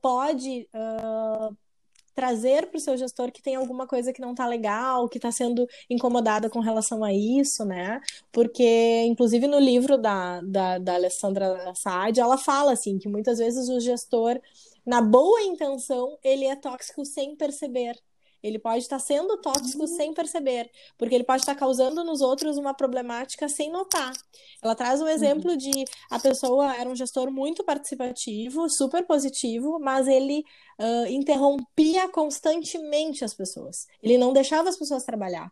pode 0.00 0.68
uh, 0.74 1.56
trazer 2.14 2.66
para 2.66 2.76
o 2.76 2.80
seu 2.80 2.96
gestor 2.96 3.32
que 3.32 3.42
tem 3.42 3.54
alguma 3.54 3.86
coisa 3.86 4.12
que 4.12 4.20
não 4.20 4.32
está 4.32 4.46
legal, 4.46 5.08
que 5.08 5.18
está 5.18 5.32
sendo 5.32 5.66
incomodada 5.88 6.50
com 6.50 6.60
relação 6.60 7.02
a 7.02 7.12
isso, 7.12 7.64
né? 7.64 8.00
Porque, 8.30 9.02
inclusive, 9.04 9.46
no 9.46 9.58
livro 9.58 9.96
da, 9.96 10.40
da, 10.42 10.78
da 10.78 10.94
Alessandra 10.94 11.72
Saad, 11.74 12.20
ela 12.20 12.36
fala 12.36 12.72
assim 12.72 12.98
que 12.98 13.08
muitas 13.08 13.38
vezes 13.38 13.68
o 13.68 13.80
gestor, 13.80 14.40
na 14.84 15.00
boa 15.00 15.40
intenção, 15.42 16.18
ele 16.22 16.44
é 16.44 16.56
tóxico 16.56 17.04
sem 17.04 17.34
perceber. 17.34 17.98
Ele 18.42 18.58
pode 18.58 18.78
estar 18.78 18.98
sendo 18.98 19.36
tóxico 19.38 19.82
uhum. 19.82 19.86
sem 19.86 20.12
perceber, 20.12 20.70
porque 20.98 21.14
ele 21.14 21.24
pode 21.24 21.42
estar 21.42 21.54
causando 21.54 22.02
nos 22.04 22.20
outros 22.20 22.56
uma 22.56 22.74
problemática 22.74 23.48
sem 23.48 23.70
notar. 23.70 24.12
Ela 24.62 24.74
traz 24.74 25.00
um 25.00 25.08
exemplo 25.08 25.50
uhum. 25.50 25.56
de 25.56 25.84
a 26.10 26.18
pessoa 26.18 26.74
era 26.74 26.88
um 26.88 26.96
gestor 26.96 27.30
muito 27.30 27.64
participativo, 27.64 28.68
super 28.68 29.06
positivo, 29.06 29.78
mas 29.78 30.08
ele 30.08 30.44
uh, 30.78 31.06
interrompia 31.06 32.08
constantemente 32.08 33.24
as 33.24 33.34
pessoas. 33.34 33.86
Ele 34.02 34.18
não 34.18 34.32
deixava 34.32 34.68
as 34.68 34.76
pessoas 34.76 35.04
trabalhar. 35.04 35.50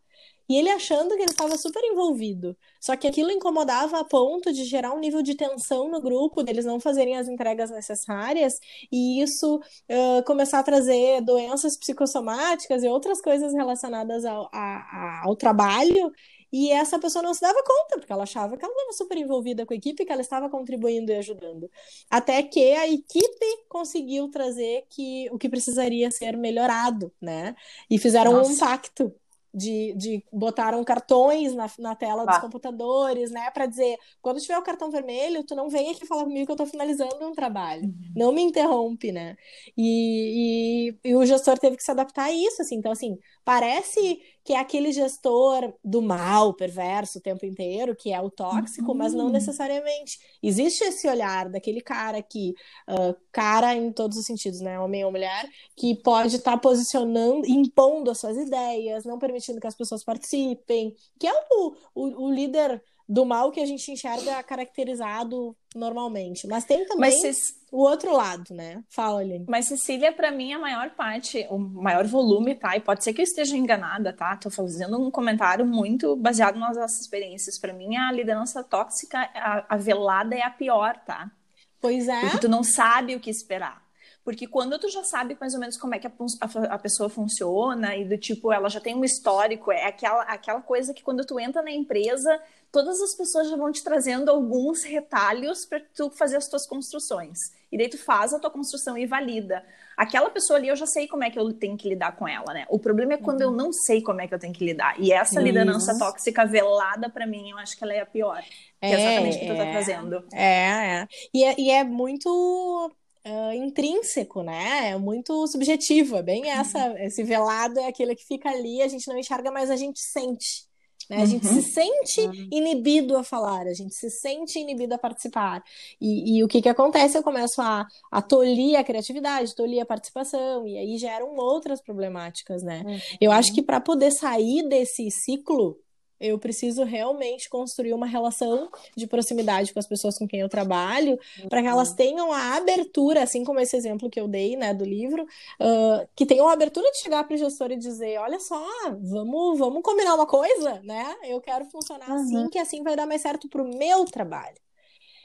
E 0.51 0.57
ele 0.57 0.69
achando 0.69 1.15
que 1.15 1.23
ele 1.23 1.31
estava 1.31 1.57
super 1.57 1.81
envolvido. 1.85 2.57
Só 2.81 2.97
que 2.97 3.07
aquilo 3.07 3.31
incomodava 3.31 4.01
a 4.01 4.05
ponto 4.05 4.53
de 4.53 4.65
gerar 4.65 4.93
um 4.93 4.99
nível 4.99 5.23
de 5.23 5.37
tensão 5.37 5.89
no 5.89 6.01
grupo, 6.01 6.43
deles 6.43 6.65
não 6.65 6.81
fazerem 6.81 7.17
as 7.17 7.29
entregas 7.29 7.71
necessárias, 7.71 8.59
e 8.91 9.23
isso 9.23 9.59
uh, 9.59 10.25
começar 10.27 10.59
a 10.59 10.65
trazer 10.65 11.21
doenças 11.21 11.77
psicossomáticas 11.77 12.83
e 12.83 12.89
outras 12.89 13.21
coisas 13.23 13.55
relacionadas 13.55 14.25
ao, 14.25 14.51
a, 14.53 15.21
a, 15.21 15.23
ao 15.25 15.37
trabalho. 15.37 16.13
E 16.53 16.73
essa 16.73 16.99
pessoa 16.99 17.23
não 17.23 17.33
se 17.33 17.43
dava 17.43 17.63
conta, 17.63 17.99
porque 17.99 18.13
ela 18.13 18.25
achava 18.25 18.57
que 18.57 18.65
ela 18.65 18.75
estava 18.75 18.93
super 18.93 19.17
envolvida 19.19 19.65
com 19.65 19.73
a 19.73 19.77
equipe, 19.77 20.05
que 20.05 20.11
ela 20.11 20.21
estava 20.21 20.51
contribuindo 20.51 21.13
e 21.13 21.17
ajudando. 21.17 21.71
Até 22.11 22.43
que 22.43 22.73
a 22.73 22.89
equipe 22.89 23.47
conseguiu 23.69 24.29
trazer 24.29 24.85
que 24.91 25.29
o 25.31 25.39
que 25.39 25.49
precisaria 25.49 26.11
ser 26.11 26.37
melhorado, 26.37 27.13
né? 27.21 27.55
E 27.89 27.99
fizeram 28.01 28.33
Nossa. 28.33 28.53
um 28.53 28.59
pacto 28.59 29.15
de, 29.53 29.95
de 29.97 30.25
botaram 30.33 30.83
cartões 30.85 31.55
na, 31.55 31.69
na 31.79 31.95
tela 31.95 32.25
dos 32.25 32.37
ah. 32.37 32.41
computadores, 32.41 33.31
né, 33.31 33.51
para 33.51 33.67
dizer, 33.67 33.97
quando 34.23 34.41
tiver 34.41 34.59
o 34.59 34.63
cartão 34.63 34.91
vermelho, 34.91 35.45
tu 35.45 35.55
não 35.55 35.69
vem 35.69 35.91
aqui 35.91 36.07
falar 36.07 36.25
comigo 36.25 36.47
que 36.47 36.53
eu 36.53 36.55
estou 36.55 36.67
finalizando 36.67 37.27
um 37.27 37.33
trabalho, 37.33 37.85
uhum. 37.85 38.13
não 38.15 38.33
me 38.33 38.43
interrompe, 38.43 39.11
né, 39.11 39.37
e, 39.77 40.95
e, 41.05 41.11
e, 41.11 41.15
o 41.15 41.27
gestor 41.27 41.59
teve 41.59 41.77
que 41.77 41.83
se 41.83 41.91
adaptar 41.91 42.25
a 42.25 42.33
isso, 42.33 42.63
assim, 42.63 42.77
então, 42.77 42.93
assim, 42.93 43.19
parece 43.45 44.21
que 44.44 44.53
é 44.53 44.59
aquele 44.59 44.92
gestor 44.92 45.72
do 45.85 46.00
mal, 46.00 46.55
perverso 46.55 47.18
o 47.18 47.20
tempo 47.20 47.44
inteiro, 47.44 47.94
que 47.94 48.12
é 48.12 48.20
o 48.20 48.31
tóxico, 48.31 48.92
uhum. 48.92 48.96
mas 48.96 49.12
não 49.12 49.26
uhum. 49.26 49.33
necessariamente. 49.33 50.18
Existe 50.42 50.83
esse 50.85 51.09
olhar 51.09 51.48
daquele 51.48 51.81
cara 51.81 52.22
que, 52.22 52.55
uh, 52.88 53.14
cara 53.31 53.74
em 53.74 53.92
todos 53.92 54.16
os 54.16 54.26
sentidos, 54.26 54.61
né, 54.61 54.79
homem 54.81 55.05
ou 55.05 55.11
mulher, 55.11 55.48
que 55.76 55.94
pode 56.03 56.37
estar 56.37 56.53
tá 56.53 56.59
posicionando, 56.59 57.46
impondo 57.46 58.11
as 58.11 58.18
suas 58.18 58.37
ideias, 58.37 59.05
não 59.05 59.18
permitindo 59.18 59.61
que 59.61 59.66
as 59.66 59.76
pessoas 59.76 60.03
participem, 60.03 60.94
que 61.18 61.26
é 61.26 61.33
o, 61.50 61.74
o, 61.94 62.26
o 62.26 62.33
líder 62.33 62.83
do 63.11 63.25
mal 63.25 63.51
que 63.51 63.59
a 63.59 63.66
gente 63.66 63.90
enxerga 63.90 64.40
caracterizado 64.44 65.57
normalmente. 65.75 66.46
Mas 66.46 66.64
tem 66.64 66.87
também 66.87 67.11
Mas, 67.11 67.57
o 67.73 67.79
outro 67.79 68.12
lado, 68.14 68.55
né? 68.55 68.85
Fala, 68.88 69.18
Aline. 69.18 69.46
Mas, 69.49 69.66
Cecília, 69.66 70.12
para 70.12 70.31
mim, 70.31 70.53
a 70.53 70.61
maior 70.61 70.90
parte, 70.90 71.44
o 71.51 71.59
maior 71.59 72.07
volume, 72.07 72.55
tá? 72.55 72.77
E 72.77 72.81
pode 72.81 73.03
ser 73.03 73.12
que 73.12 73.20
eu 73.20 73.25
esteja 73.25 73.57
enganada, 73.57 74.12
tá? 74.12 74.37
Tô 74.37 74.49
fazendo 74.49 74.96
um 75.05 75.11
comentário 75.11 75.66
muito 75.66 76.14
baseado 76.14 76.57
nas 76.57 76.77
nossas 76.77 77.01
experiências. 77.01 77.59
Para 77.59 77.73
mim, 77.73 77.96
a 77.96 78.12
liderança 78.12 78.62
tóxica, 78.62 79.18
a, 79.35 79.75
a 79.75 79.77
velada 79.77 80.37
é 80.37 80.42
a 80.42 80.51
pior, 80.51 80.96
tá? 81.05 81.33
Pois 81.81 82.07
é. 82.07 82.20
Porque 82.20 82.38
tu 82.38 82.49
não 82.49 82.62
sabe 82.62 83.16
o 83.16 83.20
que 83.20 83.29
esperar. 83.29 83.83
Porque 84.23 84.46
quando 84.46 84.79
tu 84.79 84.88
já 84.88 85.03
sabe 85.03 85.37
mais 85.40 85.55
ou 85.55 85.61
menos 85.61 85.77
como 85.77 85.94
é 85.94 85.99
que 85.99 86.07
a, 86.07 86.12
a, 86.40 86.75
a, 86.75 86.79
pessoa 86.79 87.09
funciona 87.09 87.96
e 87.96 88.05
do 88.05 88.18
tipo, 88.18 88.53
ela 88.53 88.68
já 88.68 88.79
tem 88.79 88.94
um 88.94 89.05
histórico, 89.05 89.73
é 89.73 89.87
aquela, 89.87 90.23
aquela 90.23 90.61
coisa 90.61 90.92
que 90.92 91.03
quando 91.03 91.25
tu 91.25 91.40
entra 91.40 91.62
na 91.62 91.70
empresa, 91.73 92.40
todas 92.73 93.01
as 93.01 93.15
pessoas 93.17 93.49
já 93.49 93.57
vão 93.57 93.73
te 93.73 93.83
trazendo 93.83 94.31
alguns 94.31 94.83
retalhos 94.83 95.65
para 95.65 95.81
tu 95.95 96.11
fazer 96.11 96.37
as 96.37 96.49
tuas 96.49 96.67
construções. 96.67 97.39
E 97.71 97.79
daí 97.79 97.89
tu 97.89 97.99
faz 97.99 98.33
a 98.33 98.39
tua 98.39 98.51
construção 98.51 98.99
e 98.99 99.07
valida. 99.07 99.65
Aquela 99.97 100.31
pessoa 100.31 100.59
ali, 100.59 100.69
eu 100.69 100.77
já 100.77 100.87
sei 100.87 101.07
como 101.07 101.23
é 101.23 101.31
que 101.31 101.39
eu 101.39 101.53
tenho 101.53 101.77
que 101.77 101.89
lidar 101.89 102.17
com 102.17 102.27
ela, 102.27 102.53
né? 102.53 102.67
O 102.69 102.79
problema 102.79 103.15
é 103.15 103.17
quando 103.17 103.43
uhum. 103.43 103.51
eu 103.51 103.57
não 103.57 103.73
sei 103.73 104.03
como 104.03 104.21
é 104.21 104.27
que 104.27 104.35
eu 104.35 104.39
tenho 104.39 104.53
que 104.53 104.65
lidar. 104.65 104.99
E 104.99 105.13
essa 105.13 105.41
liderança 105.41 105.97
tóxica 105.99 106.45
velada, 106.47 107.09
para 107.09 107.27
mim, 107.27 107.51
eu 107.51 107.59
acho 107.59 107.77
que 107.77 107.85
ela 107.85 107.93
é 107.93 108.01
a 108.01 108.07
pior. 108.07 108.43
Que 108.81 108.87
é, 108.87 108.91
é 108.91 108.95
exatamente 108.95 109.37
o 109.37 109.41
que 109.41 109.47
tu 109.47 109.57
tá 109.57 109.71
trazendo. 109.71 110.25
É, 110.33 111.03
é. 111.03 111.09
E, 111.35 111.45
é. 111.45 111.55
e 111.59 111.71
é 111.71 111.85
muito 111.85 112.91
Uh, 113.23 113.53
intrínseco, 113.53 114.43
né? 114.43 114.93
É 114.93 114.97
muito 114.97 115.47
subjetivo, 115.47 116.17
é 116.17 116.23
bem 116.23 116.51
essa, 116.51 116.79
uhum. 116.79 116.97
esse 116.97 117.23
velado 117.23 117.79
é 117.79 117.87
aquele 117.87 118.17
que 118.17 118.25
fica 118.25 118.49
ali, 118.49 118.81
a 118.81 118.89
gente 118.89 119.07
não 119.07 119.19
enxerga, 119.19 119.51
mas 119.51 119.71
a 119.71 119.77
gente 119.77 120.01
sente. 120.01 120.70
Né? 121.11 121.23
A 121.23 121.27
gente 121.27 121.44
uhum. 121.44 121.55
se 121.55 121.62
sente 121.62 122.20
uhum. 122.20 122.49
inibido 122.53 123.16
a 123.16 123.25
falar, 123.25 123.66
a 123.66 123.75
gente 123.75 123.92
se 123.96 124.09
sente 124.09 124.61
inibido 124.61 124.94
a 124.94 124.99
participar. 124.99 125.61
E, 126.01 126.38
e 126.38 126.44
o 126.44 126.49
que, 126.49 126.62
que 126.62 126.68
acontece? 126.68 127.18
Eu 127.18 127.23
começo 127.25 127.61
a, 127.61 127.85
a 128.12 128.23
tolir 128.23 128.79
a 128.79 128.85
criatividade, 128.85 129.57
tolir 129.57 129.83
a 129.83 129.87
participação, 129.87 130.64
e 130.68 130.79
aí 130.79 130.96
geram 130.96 131.35
outras 131.35 131.83
problemáticas, 131.83 132.62
né? 132.62 132.85
Uhum. 132.87 132.99
Eu 133.20 133.33
acho 133.33 133.53
que 133.53 133.61
para 133.61 133.81
poder 133.81 134.12
sair 134.12 134.68
desse 134.68 135.11
ciclo, 135.11 135.77
eu 136.21 136.39
preciso 136.39 136.85
realmente 136.85 137.49
construir 137.49 137.95
uma 137.95 138.07
relação 138.07 138.69
de 138.97 139.07
proximidade 139.07 139.73
com 139.73 139.79
as 139.79 139.87
pessoas 139.87 140.19
com 140.19 140.29
quem 140.29 140.41
eu 140.41 140.49
trabalho, 140.49 141.19
uhum. 141.41 141.49
para 141.49 141.63
que 141.63 141.69
elas 141.69 141.95
tenham 141.95 142.33
a 142.33 142.57
abertura, 142.57 143.23
assim 143.23 143.45
como 143.45 143.59
esse 143.61 143.77
exemplo 143.77 144.11
que 144.11 144.21
eu 144.21 144.29
dei, 144.29 144.57
né, 144.57 144.75
do 144.75 144.85
livro, 144.85 145.23
uh, 145.25 146.07
que 146.15 146.27
tenham 146.27 146.49
a 146.49 146.53
abertura 146.53 146.91
de 146.91 146.99
chegar 146.99 147.25
para 147.25 147.35
o 147.35 147.39
gestor 147.39 147.71
e 147.71 147.77
dizer, 147.77 148.19
olha 148.19 148.39
só, 148.39 148.63
vamos, 149.01 149.59
vamos 149.59 149.83
combinar 149.83 150.15
uma 150.15 150.27
coisa, 150.27 150.81
né? 150.83 151.17
Eu 151.25 151.41
quero 151.41 151.65
funcionar 151.67 152.11
uhum. 152.11 152.17
assim, 152.17 152.49
que 152.49 152.59
assim 152.59 152.83
vai 152.83 152.95
dar 152.95 153.07
mais 153.07 153.23
certo 153.23 153.49
para 153.49 153.63
o 153.63 153.77
meu 153.77 154.05
trabalho. 154.05 154.57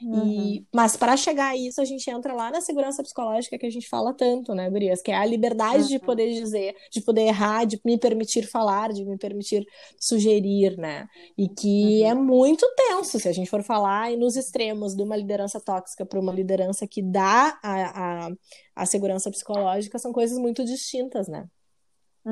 Uhum. 0.02 0.26
E, 0.26 0.66
mas 0.74 0.96
para 0.96 1.16
chegar 1.16 1.48
a 1.48 1.56
isso, 1.56 1.80
a 1.80 1.84
gente 1.84 2.08
entra 2.10 2.34
lá 2.34 2.50
na 2.50 2.60
segurança 2.60 3.02
psicológica 3.02 3.58
que 3.58 3.66
a 3.66 3.70
gente 3.70 3.88
fala 3.88 4.12
tanto, 4.12 4.54
né, 4.54 4.68
Gurias? 4.68 5.00
Que 5.00 5.10
é 5.10 5.16
a 5.16 5.24
liberdade 5.24 5.84
uhum. 5.84 5.88
de 5.88 5.98
poder 5.98 6.32
dizer, 6.34 6.74
de 6.90 7.00
poder 7.00 7.22
errar, 7.22 7.64
de 7.64 7.80
me 7.84 7.98
permitir 7.98 8.46
falar, 8.46 8.92
de 8.92 9.04
me 9.04 9.16
permitir 9.16 9.66
sugerir, 9.98 10.76
né? 10.76 11.06
E 11.36 11.48
que 11.48 12.02
uhum. 12.02 12.08
é 12.08 12.14
muito 12.14 12.66
tenso 12.76 13.18
se 13.18 13.28
a 13.28 13.32
gente 13.32 13.48
for 13.48 13.62
falar 13.62 14.12
e 14.12 14.16
nos 14.16 14.36
extremos 14.36 14.94
de 14.94 15.02
uma 15.02 15.16
liderança 15.16 15.60
tóxica 15.60 16.04
para 16.04 16.20
uma 16.20 16.32
liderança 16.32 16.86
que 16.86 17.02
dá 17.02 17.58
a, 17.62 18.26
a, 18.26 18.30
a 18.76 18.86
segurança 18.86 19.30
psicológica, 19.30 19.98
são 19.98 20.12
coisas 20.12 20.38
muito 20.38 20.64
distintas, 20.64 21.28
né? 21.28 21.46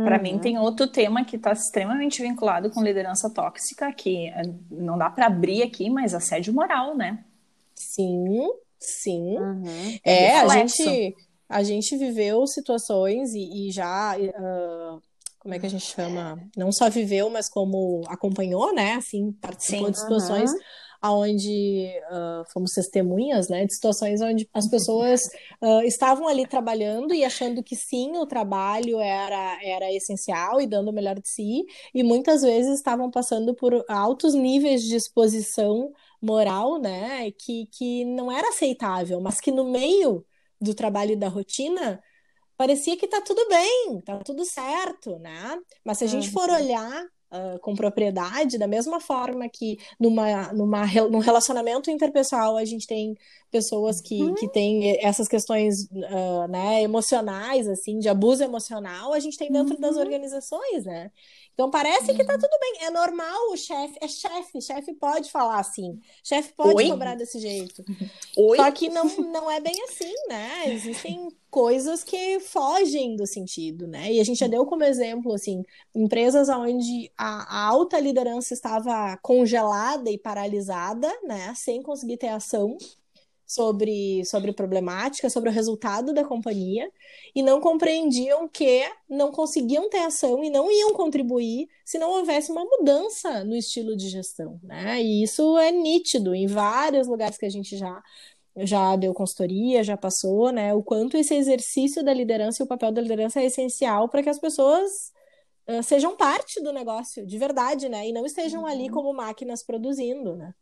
Para 0.02 0.18
mim, 0.18 0.40
tem 0.40 0.58
outro 0.58 0.88
tema 0.88 1.24
que 1.24 1.36
está 1.36 1.52
extremamente 1.52 2.20
vinculado 2.20 2.68
com 2.68 2.82
liderança 2.82 3.32
tóxica, 3.32 3.92
que 3.92 4.26
eh, 4.26 4.42
não 4.68 4.98
dá 4.98 5.08
para 5.08 5.26
abrir 5.26 5.62
aqui, 5.62 5.88
mas 5.88 6.12
assédio 6.12 6.52
moral, 6.52 6.96
né? 6.96 7.24
Sim, 7.92 8.48
sim. 8.78 9.38
Uhum. 9.38 9.98
É, 10.04 10.24
é 10.24 10.40
a 10.40 10.48
gente, 10.48 11.14
a 11.48 11.62
gente 11.62 11.96
viveu 11.96 12.46
situações 12.46 13.34
e, 13.34 13.68
e 13.68 13.72
já. 13.72 14.16
Uh, 14.18 15.00
como 15.38 15.54
é 15.54 15.58
que 15.58 15.66
a 15.66 15.70
gente 15.70 15.84
chama? 15.84 16.38
Não 16.56 16.72
só 16.72 16.88
viveu, 16.88 17.28
mas 17.28 17.50
como 17.50 18.02
acompanhou, 18.08 18.74
né? 18.74 18.94
Assim, 18.94 19.32
participou 19.32 19.86
sim, 19.86 19.92
de 19.92 20.00
situações. 20.00 20.50
Uhum 20.50 20.58
onde 21.12 21.90
uh, 22.10 22.44
fomos 22.52 22.72
testemunhas, 22.72 23.48
né, 23.48 23.66
de 23.66 23.74
situações 23.74 24.20
onde 24.20 24.48
as 24.54 24.68
pessoas 24.68 25.20
uh, 25.60 25.82
estavam 25.82 26.26
ali 26.28 26.46
trabalhando 26.46 27.12
e 27.12 27.24
achando 27.24 27.62
que 27.62 27.76
sim, 27.76 28.16
o 28.16 28.26
trabalho 28.26 28.98
era, 29.00 29.58
era 29.62 29.92
essencial 29.92 30.60
e 30.60 30.66
dando 30.66 30.88
o 30.88 30.92
melhor 30.92 31.18
de 31.18 31.28
si, 31.28 31.64
e 31.94 32.02
muitas 32.02 32.42
vezes 32.42 32.76
estavam 32.76 33.10
passando 33.10 33.54
por 33.54 33.84
altos 33.88 34.34
níveis 34.34 34.82
de 34.82 34.96
exposição 34.96 35.92
moral, 36.24 36.78
né, 36.78 37.30
que, 37.32 37.66
que 37.72 38.04
não 38.04 38.30
era 38.30 38.48
aceitável, 38.48 39.20
mas 39.20 39.40
que 39.40 39.50
no 39.50 39.64
meio 39.64 40.24
do 40.60 40.74
trabalho 40.74 41.12
e 41.12 41.16
da 41.16 41.28
rotina 41.28 42.02
parecia 42.56 42.96
que 42.96 43.08
tá 43.08 43.20
tudo 43.20 43.46
bem, 43.48 44.00
tá 44.04 44.18
tudo 44.18 44.44
certo, 44.44 45.18
né? 45.18 45.58
Mas 45.84 45.98
se 45.98 46.04
a 46.04 46.06
gente 46.06 46.30
for 46.30 46.48
olhar 46.48 47.04
uh, 47.34 47.58
com 47.60 47.74
propriedade, 47.74 48.58
da 48.58 48.66
mesma 48.66 49.00
forma 49.00 49.48
que 49.48 49.76
numa, 49.98 50.52
numa, 50.52 50.86
num 51.10 51.18
relacionamento 51.18 51.90
interpessoal 51.90 52.56
a 52.56 52.64
gente 52.64 52.86
tem 52.86 53.16
pessoas 53.50 54.00
que, 54.00 54.22
uhum. 54.22 54.34
que 54.34 54.48
têm 54.48 54.98
essas 55.04 55.28
questões 55.28 55.84
uh, 55.90 56.48
né, 56.48 56.82
emocionais, 56.82 57.68
assim, 57.68 57.98
de 57.98 58.08
abuso 58.08 58.42
emocional, 58.42 59.12
a 59.12 59.20
gente 59.20 59.36
tem 59.36 59.50
dentro 59.50 59.74
uhum. 59.74 59.80
das 59.80 59.96
organizações, 59.96 60.84
né? 60.84 61.10
Então 61.54 61.70
parece 61.70 62.12
que 62.12 62.24
tá 62.24 62.34
uhum. 62.34 62.38
tudo 62.40 62.58
bem, 62.60 62.74
é 62.82 62.90
normal 62.90 63.52
o 63.52 63.56
chefe, 63.56 63.96
é 64.00 64.08
chefe, 64.08 64.60
chefe 64.60 64.92
pode 64.94 65.30
falar 65.30 65.60
assim, 65.60 66.00
chefe 66.22 66.52
pode 66.52 66.74
Oi? 66.74 66.88
cobrar 66.88 67.14
desse 67.14 67.38
jeito. 67.38 67.84
Oi? 68.36 68.56
Só 68.56 68.70
que 68.72 68.88
não, 68.88 69.04
não 69.32 69.50
é 69.50 69.60
bem 69.60 69.74
assim, 69.84 70.12
né? 70.28 70.74
Existem 70.74 71.28
coisas 71.48 72.02
que 72.02 72.40
fogem 72.40 73.14
do 73.14 73.24
sentido, 73.24 73.86
né? 73.86 74.12
E 74.12 74.18
a 74.18 74.24
gente 74.24 74.38
já 74.38 74.48
deu 74.48 74.66
como 74.66 74.82
exemplo, 74.82 75.32
assim, 75.32 75.62
empresas 75.94 76.48
onde 76.48 77.12
a, 77.16 77.60
a 77.60 77.68
alta 77.68 78.00
liderança 78.00 78.52
estava 78.52 79.16
congelada 79.22 80.10
e 80.10 80.18
paralisada, 80.18 81.08
né? 81.22 81.54
Sem 81.54 81.80
conseguir 81.80 82.16
ter 82.16 82.28
ação 82.28 82.76
sobre, 83.46 84.24
sobre 84.24 84.52
problemática, 84.52 85.28
sobre 85.28 85.50
o 85.50 85.52
resultado 85.52 86.12
da 86.12 86.24
companhia, 86.24 86.90
e 87.34 87.42
não 87.42 87.60
compreendiam 87.60 88.48
que 88.48 88.82
não 89.08 89.30
conseguiam 89.30 89.88
ter 89.88 89.98
ação 89.98 90.42
e 90.42 90.50
não 90.50 90.70
iam 90.70 90.92
contribuir 90.92 91.68
se 91.84 91.98
não 91.98 92.10
houvesse 92.10 92.50
uma 92.50 92.64
mudança 92.64 93.44
no 93.44 93.54
estilo 93.54 93.96
de 93.96 94.08
gestão. 94.08 94.58
Né? 94.62 95.02
E 95.02 95.22
isso 95.22 95.58
é 95.58 95.70
nítido 95.70 96.34
em 96.34 96.46
vários 96.46 97.06
lugares 97.06 97.36
que 97.38 97.46
a 97.46 97.50
gente 97.50 97.76
já 97.76 98.02
já 98.56 98.94
deu 98.94 99.12
consultoria, 99.12 99.82
já 99.82 99.96
passou, 99.96 100.52
né? 100.52 100.72
O 100.72 100.80
quanto 100.80 101.16
esse 101.16 101.34
exercício 101.34 102.04
da 102.04 102.14
liderança 102.14 102.62
e 102.62 102.64
o 102.64 102.68
papel 102.68 102.92
da 102.92 103.00
liderança 103.00 103.40
é 103.40 103.46
essencial 103.46 104.08
para 104.08 104.22
que 104.22 104.28
as 104.28 104.38
pessoas 104.38 105.12
uh, 105.68 105.82
sejam 105.82 106.16
parte 106.16 106.62
do 106.62 106.72
negócio, 106.72 107.26
de 107.26 107.36
verdade, 107.36 107.88
né? 107.88 108.08
E 108.08 108.12
não 108.12 108.24
estejam 108.24 108.62
uhum. 108.62 108.66
ali 108.68 108.88
como 108.88 109.12
máquinas 109.12 109.62
produzindo, 109.64 110.36
né? 110.36 110.54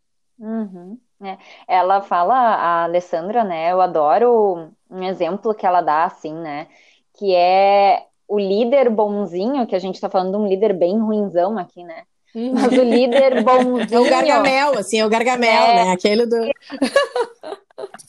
Uhum. 0.42 0.98
É. 1.22 1.38
Ela 1.68 2.02
fala, 2.02 2.35
a 2.35 2.85
Alessandra, 2.85 3.44
né? 3.44 3.70
Eu 3.70 3.81
adoro 3.81 4.72
um 4.90 5.02
exemplo 5.05 5.55
que 5.55 5.64
ela 5.64 5.81
dá, 5.81 6.05
assim, 6.05 6.35
né? 6.35 6.66
Que 7.14 7.33
é 7.33 8.05
o 8.26 8.38
líder 8.38 8.90
bonzinho, 8.90 9.66
que 9.66 9.76
a 9.76 9.78
gente 9.78 10.00
tá 10.00 10.11
falando 10.11 10.33
de 10.33 10.37
um 10.38 10.48
líder 10.48 10.74
bem 10.74 10.98
ruinzão 10.98 11.57
aqui, 11.57 11.85
né? 11.85 12.02
Uhum. 12.35 12.55
Mas 12.55 12.72
o 12.72 12.83
líder 12.83 13.44
bonzinho. 13.44 13.94
É 13.94 14.00
o 14.00 14.11
Gargamel, 14.11 14.78
assim, 14.78 14.98
é 14.98 15.07
o 15.07 15.09
Gargamel, 15.09 15.62
é... 15.62 15.85
né? 15.85 15.92
Aquele 15.92 16.26
do. 16.26 16.37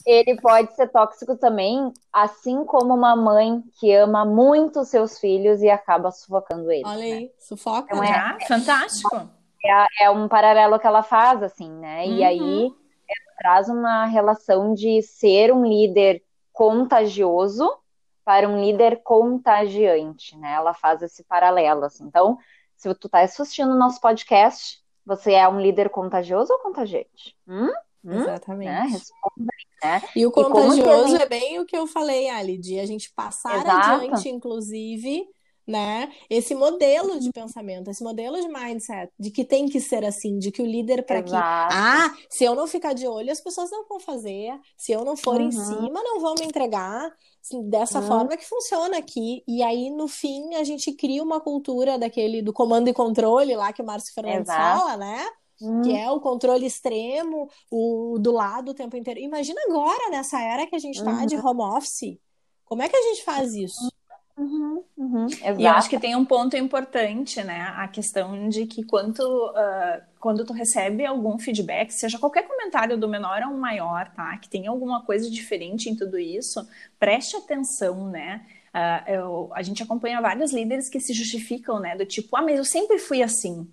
Ele 0.06 0.40
pode 0.40 0.74
ser 0.74 0.88
tóxico 0.88 1.36
também, 1.36 1.92
assim 2.12 2.64
como 2.64 2.94
uma 2.94 3.16
mãe 3.16 3.62
que 3.78 3.92
ama 3.92 4.24
muito 4.24 4.84
seus 4.84 5.18
filhos 5.18 5.62
e 5.62 5.70
acaba 5.70 6.10
sufocando 6.10 6.70
eles. 6.70 6.86
Olha 6.86 7.02
aí, 7.02 7.24
né? 7.24 7.28
sufoca. 7.38 7.88
Então, 7.90 8.04
é, 8.04 8.36
é, 8.40 8.46
fantástico. 8.46 9.28
É, 9.64 10.04
é, 10.04 10.10
um 10.10 10.28
paralelo 10.28 10.78
que 10.78 10.86
ela 10.86 11.02
faz, 11.02 11.42
assim, 11.42 11.70
né? 11.70 12.04
Uhum. 12.04 12.16
E 12.16 12.24
aí 12.24 12.62
ela 12.66 13.36
traz 13.38 13.68
uma 13.68 14.04
relação 14.04 14.74
de 14.74 15.00
ser 15.02 15.52
um 15.52 15.64
líder 15.64 16.22
contagioso 16.52 17.70
para 18.24 18.48
um 18.48 18.60
líder 18.60 19.02
contagiante, 19.02 20.36
né? 20.38 20.52
Ela 20.54 20.74
faz 20.74 21.02
esse 21.02 21.24
paralelo, 21.24 21.84
assim. 21.84 22.04
Então, 22.04 22.38
se 22.76 22.92
tu 22.94 23.08
tá 23.08 23.20
assistindo 23.20 23.72
o 23.72 23.78
nosso 23.78 24.00
podcast, 24.00 24.82
você 25.04 25.32
é 25.32 25.48
um 25.48 25.60
líder 25.60 25.90
contagioso 25.90 26.52
ou 26.52 26.58
contagiante? 26.60 27.36
Hum? 27.46 27.68
Hum? 28.04 28.20
Exatamente. 28.20 28.70
Né? 28.70 28.82
Responda 28.82 29.52
aí, 29.52 29.90
né? 29.90 30.02
E 30.14 30.26
o 30.26 30.30
contagioso 30.30 31.08
gente... 31.08 31.22
é 31.22 31.26
bem 31.26 31.58
o 31.58 31.66
que 31.66 31.76
eu 31.76 31.86
falei, 31.86 32.28
Ali, 32.28 32.58
de 32.58 32.78
a 32.78 32.86
gente 32.86 33.10
passar 33.14 33.56
Exato. 33.56 34.04
adiante, 34.04 34.28
inclusive, 34.28 35.26
né? 35.66 36.12
Esse 36.28 36.54
modelo 36.54 37.18
de 37.18 37.30
pensamento, 37.32 37.90
esse 37.90 38.02
modelo 38.02 38.40
de 38.40 38.48
mindset, 38.48 39.10
de 39.18 39.30
que 39.30 39.44
tem 39.44 39.68
que 39.68 39.80
ser 39.80 40.04
assim, 40.04 40.38
de 40.38 40.50
que 40.50 40.62
o 40.62 40.66
líder 40.66 41.04
para 41.04 41.22
que 41.22 41.34
ah, 41.34 42.14
se 42.28 42.44
eu 42.44 42.54
não 42.54 42.66
ficar 42.66 42.92
de 42.92 43.06
olho, 43.06 43.32
as 43.32 43.40
pessoas 43.40 43.70
não 43.70 43.86
vão 43.88 43.98
fazer, 43.98 44.52
se 44.76 44.92
eu 44.92 45.04
não 45.04 45.16
for 45.16 45.40
uhum. 45.40 45.48
em 45.48 45.52
cima, 45.52 46.02
não 46.02 46.20
vão 46.20 46.34
me 46.38 46.44
entregar. 46.44 47.10
Assim, 47.42 47.68
dessa 47.68 48.00
uhum. 48.00 48.06
forma 48.06 48.36
que 48.38 48.46
funciona 48.46 48.96
aqui. 48.96 49.42
E 49.46 49.62
aí, 49.62 49.90
no 49.90 50.08
fim, 50.08 50.54
a 50.54 50.64
gente 50.64 50.92
cria 50.92 51.22
uma 51.22 51.40
cultura 51.40 51.98
daquele 51.98 52.40
do 52.40 52.54
comando 52.54 52.88
e 52.88 52.94
controle 52.94 53.54
lá 53.54 53.70
que 53.70 53.82
o 53.82 53.84
Márcio 53.84 54.14
Fernandes 54.14 54.48
Exato. 54.48 54.80
fala, 54.80 54.96
né? 54.96 55.26
Hum. 55.60 55.82
Que 55.82 55.94
é 55.94 56.10
o 56.10 56.20
controle 56.20 56.66
extremo, 56.66 57.48
o 57.70 58.16
do 58.18 58.32
lado 58.32 58.70
o 58.70 58.74
tempo 58.74 58.96
inteiro. 58.96 59.20
Imagina 59.20 59.60
agora, 59.68 60.10
nessa 60.10 60.40
era 60.40 60.66
que 60.66 60.74
a 60.74 60.78
gente 60.78 60.96
está 60.96 61.10
uhum. 61.10 61.26
de 61.26 61.36
home 61.36 61.62
office. 61.62 62.18
Como 62.64 62.82
é 62.82 62.88
que 62.88 62.96
a 62.96 63.02
gente 63.02 63.22
faz 63.22 63.54
isso? 63.54 63.92
Uhum, 65.24 65.60
e 65.60 65.64
eu 65.64 65.72
acho 65.72 65.88
que 65.88 65.98
tem 65.98 66.14
um 66.16 66.24
ponto 66.24 66.56
importante, 66.56 67.42
né? 67.42 67.72
A 67.76 67.88
questão 67.88 68.48
de 68.48 68.66
que 68.66 68.84
quando, 68.84 69.20
uh, 69.20 70.02
quando 70.20 70.44
tu 70.44 70.52
recebe 70.52 71.04
algum 71.04 71.38
feedback, 71.38 71.90
seja 71.90 72.18
qualquer 72.18 72.46
comentário 72.46 72.96
do 72.96 73.08
menor 73.08 73.42
ou 73.42 73.56
maior, 73.56 74.08
tá? 74.14 74.36
Que 74.38 74.48
tem 74.48 74.66
alguma 74.66 75.02
coisa 75.02 75.30
diferente 75.30 75.88
em 75.88 75.96
tudo 75.96 76.18
isso, 76.18 76.66
preste 76.98 77.36
atenção, 77.36 78.08
né? 78.10 78.44
Uh, 78.74 79.10
eu, 79.10 79.50
a 79.52 79.62
gente 79.62 79.82
acompanha 79.82 80.20
vários 80.20 80.52
líderes 80.52 80.88
que 80.88 80.98
se 80.98 81.12
justificam, 81.12 81.78
né? 81.78 81.96
Do 81.96 82.04
tipo, 82.04 82.36
ah, 82.36 82.42
mas 82.42 82.58
eu 82.58 82.64
sempre 82.64 82.98
fui 82.98 83.22
assim. 83.22 83.68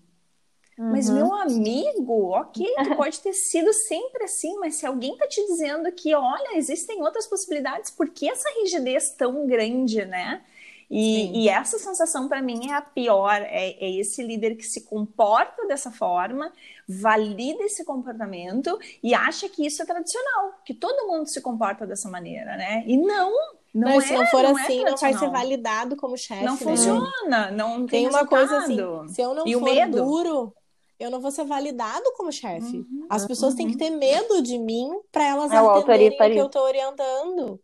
Uhum. 0.78 0.92
Mas, 0.92 1.10
meu 1.10 1.34
amigo, 1.34 2.30
ok, 2.32 2.66
tu 2.84 2.96
pode 2.98 3.20
ter 3.20 3.34
sido 3.34 3.72
sempre 3.74 4.24
assim, 4.24 4.58
mas 4.58 4.76
se 4.76 4.86
alguém 4.86 5.16
tá 5.18 5.28
te 5.28 5.46
dizendo 5.48 5.92
que, 5.92 6.14
olha, 6.14 6.58
existem 6.58 7.02
outras 7.02 7.28
possibilidades, 7.28 7.92
por 7.92 8.10
que 8.10 8.30
essa 8.30 8.50
rigidez 8.62 9.12
tão 9.12 9.46
grande, 9.46 10.06
né? 10.06 10.42
E, 10.93 11.43
e, 11.43 11.47
essa 11.47 11.80
sensação 11.80 12.27
para 12.27 12.41
mim 12.41 12.69
é 12.69 12.73
a 12.73 12.82
pior, 12.82 13.41
é, 13.43 13.77
é, 13.80 13.91
esse 13.95 14.21
líder 14.21 14.56
que 14.56 14.65
se 14.65 14.82
comporta 14.82 15.65
dessa 15.65 15.89
forma, 15.89 16.51
valida 16.86 17.63
esse 17.63 17.86
comportamento 17.86 18.77
e 19.01 19.13
acha 19.13 19.47
que 19.47 19.65
isso 19.65 19.82
é 19.82 19.86
tradicional, 19.86 20.51
que 20.65 20.73
todo 20.73 21.08
mundo 21.08 21.27
se 21.27 21.39
comporta 21.39 21.88
dessa 21.88 22.10
maneira, 22.10 22.58
né? 22.58 22.84
E 22.86 22.97
não, 22.97 23.32
não 23.73 23.95
Mas 23.95 24.04
é, 24.04 24.08
se 24.08 24.13
não 24.15 24.25
for 24.27 24.43
não 24.43 24.60
é 24.60 24.63
assim, 24.63 24.82
é 24.82 24.89
não 24.89 24.97
vai 24.97 25.13
ser 25.13 25.30
validado 25.30 25.95
como 25.95 26.17
chefe. 26.17 26.43
Não 26.43 26.56
né? 26.56 26.60
funciona, 26.60 27.51
não 27.51 27.86
tem, 27.86 28.01
tem 28.01 28.10
uma 28.10 28.27
coisa 28.27 28.58
assim, 28.58 28.77
se 29.08 29.21
eu 29.21 29.34
não 29.34 29.47
e 29.47 29.54
for 29.54 29.89
duro, 29.89 30.54
eu 30.99 31.10
não 31.10 31.21
vou 31.21 31.32
ser 31.32 31.45
validado 31.45 32.04
como 32.17 32.34
chefe. 32.34 32.80
Uhum, 32.80 33.08
As 33.10 33.25
pessoas 33.25 33.54
uhum. 33.54 33.58
têm 33.60 33.67
que 33.71 33.77
ter 33.77 33.91
medo 33.91 34.41
de 34.41 34.60
mim 34.60 34.91
para 35.10 35.25
elas 35.25 35.54
é 35.54 35.56
entenderem 35.56 36.10
o 36.10 36.17
que 36.17 36.38
eu 36.38 36.45
estou 36.47 36.63
orientando. 36.63 37.62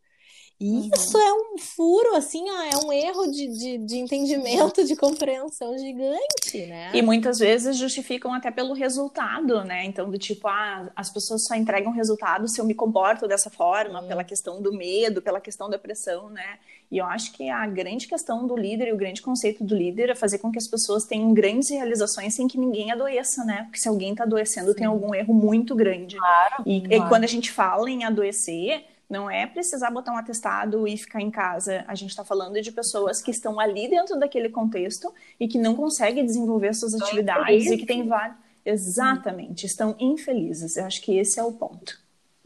E 0.59 0.89
isso 0.89 1.15
uhum. 1.15 1.23
é 1.23 1.33
um 1.33 1.57
furo, 1.59 2.15
assim, 2.15 2.43
ó, 2.49 2.63
é 2.63 2.85
um 2.85 2.91
erro 2.91 3.27
de, 3.27 3.47
de, 3.47 3.77
de, 3.77 3.97
entendimento, 3.97 4.83
de 4.83 4.95
compreensão 4.95 5.77
gigante, 5.77 6.65
né? 6.65 6.89
E 6.95 7.01
muitas 7.03 7.37
vezes 7.37 7.77
justificam 7.77 8.33
até 8.33 8.49
pelo 8.49 8.73
resultado, 8.73 9.63
né? 9.63 9.85
Então, 9.85 10.09
do 10.09 10.17
tipo, 10.17 10.47
ah, 10.47 10.91
as 10.95 11.11
pessoas 11.11 11.45
só 11.45 11.53
entregam 11.53 11.91
resultado 11.91 12.47
se 12.47 12.59
eu 12.59 12.65
me 12.65 12.73
comporto 12.73 13.27
dessa 13.27 13.51
forma, 13.51 14.01
pela 14.01 14.23
questão 14.23 14.59
do 14.59 14.73
medo, 14.73 15.21
pela 15.21 15.39
questão 15.39 15.69
da 15.69 15.77
pressão, 15.77 16.27
né? 16.31 16.57
E 16.89 16.97
eu 16.97 17.05
acho 17.05 17.33
que 17.33 17.49
a 17.49 17.67
grande 17.67 18.07
questão 18.07 18.47
do 18.47 18.57
líder 18.57 18.87
e 18.87 18.93
o 18.93 18.97
grande 18.97 19.21
conceito 19.21 19.63
do 19.63 19.75
líder 19.75 20.09
é 20.09 20.15
fazer 20.15 20.39
com 20.39 20.51
que 20.51 20.57
as 20.57 20.67
pessoas 20.67 21.03
tenham 21.03 21.33
grandes 21.35 21.69
realizações 21.69 22.33
sem 22.33 22.47
que 22.47 22.57
ninguém 22.57 22.91
adoeça, 22.91 23.43
né? 23.43 23.63
Porque 23.63 23.77
se 23.77 23.87
alguém 23.87 24.11
está 24.11 24.23
adoecendo, 24.23 24.71
Sim. 24.71 24.77
tem 24.77 24.87
algum 24.87 25.13
erro 25.13 25.35
muito 25.35 25.75
grande. 25.75 26.17
Claro, 26.17 26.63
e, 26.65 26.81
claro. 26.81 27.05
e 27.05 27.09
quando 27.09 27.23
a 27.25 27.27
gente 27.27 27.51
fala 27.51 27.91
em 27.91 28.05
adoecer 28.05 28.85
não 29.09 29.29
é 29.29 29.47
precisar 29.47 29.89
botar 29.89 30.11
um 30.13 30.17
atestado 30.17 30.87
e 30.87 30.97
ficar 30.97 31.21
em 31.21 31.31
casa. 31.31 31.85
A 31.87 31.95
gente 31.95 32.09
está 32.09 32.25
falando 32.25 32.61
de 32.61 32.71
pessoas 32.71 33.21
que 33.21 33.31
estão 33.31 33.59
ali 33.59 33.89
dentro 33.89 34.19
daquele 34.19 34.49
contexto 34.49 35.13
e 35.39 35.47
que 35.47 35.57
não 35.57 35.75
conseguem 35.75 36.25
desenvolver 36.25 36.73
suas 36.73 36.93
estão 36.93 37.07
atividades 37.07 37.43
infelizes. 37.43 37.71
e 37.71 37.77
que 37.77 37.85
têm 37.85 38.07
vários. 38.07 38.37
Exatamente, 38.65 39.65
estão 39.65 39.95
infelizes. 39.97 40.75
Eu 40.75 40.85
acho 40.85 41.01
que 41.01 41.17
esse 41.17 41.39
é 41.39 41.43
o 41.43 41.53
ponto. 41.53 41.97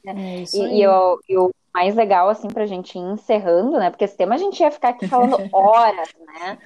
É, 0.06 0.44
e, 0.54 0.78
e, 0.78 0.82
eu, 0.84 1.20
eu 1.28 1.52
mais 1.74 1.96
legal, 1.96 2.28
assim, 2.28 2.50
pra 2.50 2.66
gente 2.66 2.98
ir 2.98 3.02
encerrando, 3.02 3.80
né? 3.80 3.90
Porque 3.90 4.04
esse 4.04 4.18
tema 4.18 4.36
a 4.36 4.38
gente 4.38 4.60
ia 4.60 4.70
ficar 4.70 4.90
aqui 4.90 5.08
falando 5.08 5.38
horas, 5.54 6.10
né? 6.18 6.58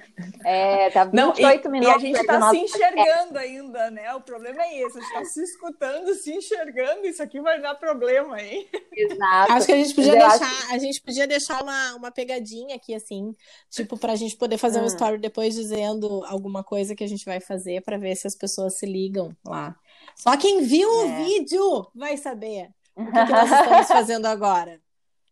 É, 0.44 0.90
tá 0.90 1.04
28 1.04 1.14
Não, 1.14 1.34
e, 1.34 1.68
minutos. 1.68 2.02
E 2.02 2.06
a 2.06 2.08
gente 2.08 2.26
tá 2.26 2.50
se 2.50 2.56
enxergando 2.56 3.38
ainda, 3.38 3.90
né? 3.92 4.12
O 4.14 4.20
problema 4.20 4.62
é 4.62 4.82
esse, 4.82 4.98
a 4.98 5.00
gente 5.00 5.12
tá 5.12 5.24
se 5.24 5.42
escutando, 5.44 6.12
se 6.14 6.34
enxergando, 6.34 7.06
isso 7.06 7.22
aqui 7.22 7.40
vai 7.40 7.60
dar 7.60 7.76
problema, 7.76 8.40
hein? 8.42 8.66
Exato. 8.92 9.52
Acho 9.52 9.66
que 9.66 9.72
a 9.72 9.76
gente 9.76 9.94
podia 9.94 10.12
Eu 10.12 10.18
deixar, 10.18 10.44
acho... 10.44 10.74
a 10.74 10.78
gente 10.78 11.00
podia 11.00 11.26
deixar 11.26 11.62
uma, 11.62 11.94
uma 11.94 12.10
pegadinha 12.10 12.74
aqui, 12.74 12.92
assim, 12.92 13.32
tipo, 13.70 13.96
pra 13.96 14.16
gente 14.16 14.36
poder 14.36 14.58
fazer 14.58 14.80
hum. 14.80 14.84
um 14.84 14.86
story 14.86 15.18
depois 15.18 15.54
dizendo 15.54 16.24
alguma 16.26 16.64
coisa 16.64 16.96
que 16.96 17.04
a 17.04 17.08
gente 17.08 17.24
vai 17.24 17.38
fazer 17.38 17.80
pra 17.82 17.96
ver 17.96 18.16
se 18.16 18.26
as 18.26 18.34
pessoas 18.34 18.76
se 18.78 18.86
ligam 18.86 19.30
lá. 19.46 19.76
Só 20.16 20.36
quem 20.36 20.62
viu 20.62 20.88
é. 20.88 21.04
o 21.04 21.24
vídeo 21.24 21.86
vai 21.94 22.16
saber 22.16 22.70
o 22.96 23.04
que, 23.04 23.12
que 23.12 23.32
nós 23.32 23.52
estamos 23.52 23.86
fazendo 23.86 24.26
agora. 24.26 24.80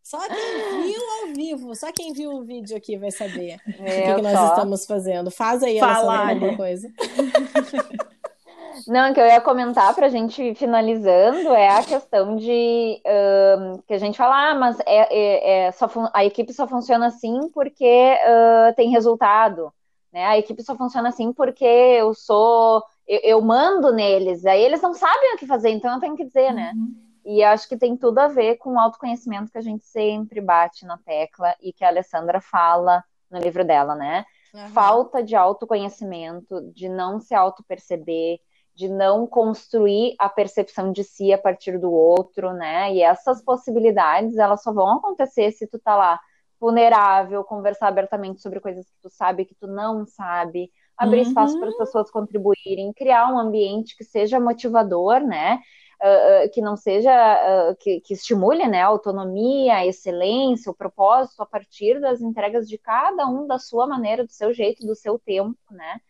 Só 0.05 0.19
quem 0.19 0.83
viu 0.83 1.01
ao 1.01 1.35
vivo, 1.35 1.75
só 1.75 1.91
quem 1.91 2.13
viu 2.13 2.31
o 2.33 2.45
vídeo 2.45 2.77
aqui 2.77 2.99
vai 2.99 3.11
saber 3.11 3.57
é, 3.79 4.03
o 4.03 4.03
que, 4.03 4.15
que 4.17 4.23
nós 4.23 4.51
estamos 4.51 4.85
fazendo. 4.85 5.31
Faz 5.31 5.63
aí 5.63 5.81
Fala, 5.81 6.29
alguma 6.29 6.57
coisa. 6.59 6.93
Não, 8.87 9.15
que 9.15 9.21
eu 9.21 9.25
ia 9.25 9.41
comentar 9.41 9.95
para 9.95 10.07
a 10.07 10.11
gente 10.11 10.55
finalizando 10.57 11.49
é 11.55 11.69
a 11.69 11.83
questão 11.83 12.37
de 12.37 13.01
uh, 13.01 13.83
que 13.87 13.95
a 13.95 13.99
gente 13.99 14.19
fala, 14.19 14.51
ah, 14.51 14.55
mas 14.55 14.79
é, 14.81 14.85
é, 14.87 15.67
é 15.69 15.73
só 15.73 15.89
a 16.13 16.23
equipe 16.25 16.53
só 16.53 16.67
funciona 16.69 17.07
assim 17.07 17.49
porque 17.49 18.19
uh, 18.27 18.75
tem 18.75 18.91
resultado, 18.91 19.73
né? 20.13 20.27
A 20.27 20.39
equipe 20.39 20.63
só 20.63 20.75
funciona 20.75 21.09
assim 21.09 21.33
porque 21.33 21.65
eu 21.65 22.13
sou, 22.13 22.83
eu, 23.07 23.21
eu, 23.23 23.41
mando 23.41 23.93
neles, 23.93 24.45
aí 24.45 24.63
eles 24.63 24.83
não 24.83 24.93
sabem 24.93 25.35
o 25.35 25.39
que 25.39 25.47
fazer, 25.47 25.71
então 25.71 25.95
eu 25.95 26.01
tenho 26.01 26.17
que 26.17 26.25
dizer, 26.25 26.53
né? 26.53 26.73
Uhum. 26.75 27.04
E 27.25 27.43
acho 27.43 27.69
que 27.69 27.77
tem 27.77 27.97
tudo 27.97 28.19
a 28.19 28.29
ver 28.29 28.57
com 28.57 28.75
o 28.75 28.79
autoconhecimento 28.79 29.51
que 29.51 29.59
a 29.59 29.63
gente 29.63 29.85
sempre 29.87 30.41
bate 30.41 30.85
na 30.85 30.99
tecla 30.99 31.55
e 31.61 31.73
que 31.73 31.85
a 31.85 31.89
Alessandra 31.89 32.41
fala 32.41 33.03
no 33.31 33.39
livro 33.39 33.65
dela, 33.65 33.95
né? 33.95 34.25
Uhum. 34.55 34.69
Falta 34.69 35.23
de 35.23 35.35
autoconhecimento, 35.35 36.61
de 36.73 36.89
não 36.89 37.19
se 37.19 37.35
auto-perceber, 37.35 38.39
de 38.75 38.89
não 38.89 39.27
construir 39.27 40.15
a 40.19 40.29
percepção 40.29 40.93
de 40.93 41.03
si 41.03 41.33
a 41.33 41.39
partir 41.39 41.79
do 41.79 41.91
outro, 41.91 42.53
né? 42.53 42.93
E 42.93 43.03
essas 43.03 43.43
possibilidades, 43.43 44.37
elas 44.37 44.63
só 44.63 44.73
vão 44.73 44.99
acontecer 44.99 45.51
se 45.53 45.67
tu 45.67 45.79
tá 45.79 45.97
lá 45.97 46.21
vulnerável, 46.61 47.45
conversar 47.45 47.89
abertamente 47.89 48.41
sobre 48.41 48.61
coisas 48.61 48.87
que 48.87 49.01
tu 49.03 49.11
sabe 49.11 49.45
que 49.45 49.55
tu 49.55 49.67
não 49.67 50.07
sabe, 50.07 50.71
abrir 50.97 51.23
uhum. 51.23 51.29
espaço 51.29 51.59
para 51.59 51.69
as 51.69 51.77
pessoas 51.77 52.11
contribuírem, 52.11 52.93
criar 52.95 53.33
um 53.33 53.39
ambiente 53.39 53.97
que 53.97 54.05
seja 54.05 54.41
motivador, 54.41 55.21
né? 55.21 55.61
Uh, 56.05 56.51
que 56.53 56.61
não 56.61 56.77
seja, 56.77 57.11
uh, 57.13 57.77
que, 57.77 58.01
que, 58.01 58.13
estimule 58.15 58.67
né, 58.69 58.83
a 58.83 58.87
autonomia, 58.87 59.77
a 59.77 59.87
excelência, 59.87 60.71
o 60.71 60.75
propósito 60.75 61.43
a 61.43 61.47
partir 61.47 62.01
das 62.01 62.21
entregas 62.21 62.69
de 62.69 62.77
cada 62.77 63.27
um 63.27 63.47
da 63.47 63.59
sua 63.59 63.87
maneira, 63.87 64.25
do 64.25 64.33
seu 64.33 64.53
jeito, 64.53 64.87
do 64.87 64.95
seu 64.95 65.19
tempo, 65.19 65.59
né? 65.71 66.01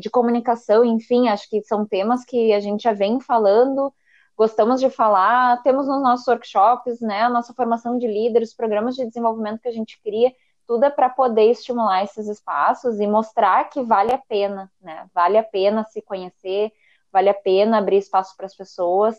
De 0.00 0.08
comunicação, 0.08 0.84
enfim, 0.84 1.28
acho 1.28 1.50
que 1.50 1.60
são 1.62 1.84
temas 1.84 2.24
que 2.24 2.52
a 2.52 2.60
gente 2.60 2.84
já 2.84 2.92
vem 2.92 3.20
falando, 3.20 3.92
gostamos 4.36 4.80
de 4.80 4.88
falar, 4.88 5.60
temos 5.64 5.88
nos 5.88 6.00
nossos 6.00 6.26
workshops, 6.28 7.00
né, 7.00 7.22
a 7.22 7.28
nossa 7.28 7.52
formação 7.52 7.98
de 7.98 8.06
líderes, 8.06 8.54
programas 8.54 8.94
de 8.94 9.04
desenvolvimento 9.04 9.60
que 9.60 9.68
a 9.68 9.72
gente 9.72 10.00
cria, 10.00 10.32
tudo 10.66 10.84
é 10.84 10.90
para 10.90 11.10
poder 11.10 11.50
estimular 11.50 12.04
esses 12.04 12.28
espaços 12.28 13.00
e 13.00 13.06
mostrar 13.06 13.68
que 13.68 13.82
vale 13.82 14.14
a 14.14 14.18
pena, 14.18 14.70
né? 14.80 15.06
Vale 15.12 15.36
a 15.36 15.42
pena 15.42 15.84
se 15.84 16.00
conhecer, 16.00 16.72
vale 17.14 17.28
a 17.28 17.34
pena 17.34 17.78
abrir 17.78 17.98
espaço 17.98 18.36
para 18.36 18.46
as 18.46 18.56
pessoas. 18.56 19.16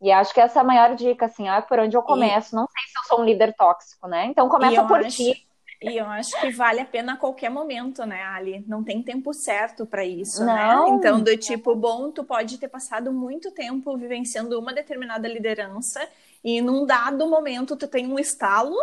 E 0.00 0.10
acho 0.10 0.32
que 0.32 0.40
essa 0.40 0.58
é 0.58 0.62
a 0.62 0.64
maior 0.64 0.96
dica, 0.96 1.26
assim, 1.26 1.46
ah, 1.48 1.60
por 1.62 1.78
onde 1.78 1.96
eu 1.96 2.02
começo. 2.02 2.54
E... 2.54 2.56
Não 2.56 2.66
sei 2.66 2.82
se 2.90 2.98
eu 2.98 3.02
sou 3.06 3.20
um 3.20 3.24
líder 3.24 3.54
tóxico, 3.54 4.08
né? 4.08 4.26
Então 4.26 4.48
começa 4.48 4.82
por 4.84 5.00
acho... 5.00 5.16
ti. 5.16 5.46
E 5.82 5.98
eu 5.98 6.06
acho 6.06 6.40
que 6.40 6.50
vale 6.50 6.80
a 6.80 6.84
pena 6.86 7.12
a 7.12 7.16
qualquer 7.16 7.50
momento, 7.50 8.06
né, 8.06 8.22
Ali? 8.22 8.64
Não 8.66 8.82
tem 8.82 9.02
tempo 9.02 9.34
certo 9.34 9.84
para 9.84 10.02
isso, 10.02 10.42
né? 10.42 10.54
não. 10.54 10.90
né? 10.90 10.96
Então, 10.96 11.20
do 11.20 11.36
tipo, 11.36 11.74
bom, 11.74 12.10
tu 12.10 12.24
pode 12.24 12.56
ter 12.56 12.68
passado 12.68 13.12
muito 13.12 13.50
tempo 13.50 13.94
vivenciando 13.98 14.58
uma 14.58 14.72
determinada 14.72 15.28
liderança 15.28 16.00
e 16.42 16.62
num 16.62 16.86
dado 16.86 17.28
momento 17.28 17.76
tu 17.76 17.86
tem 17.86 18.06
um 18.06 18.18
estalo 18.18 18.76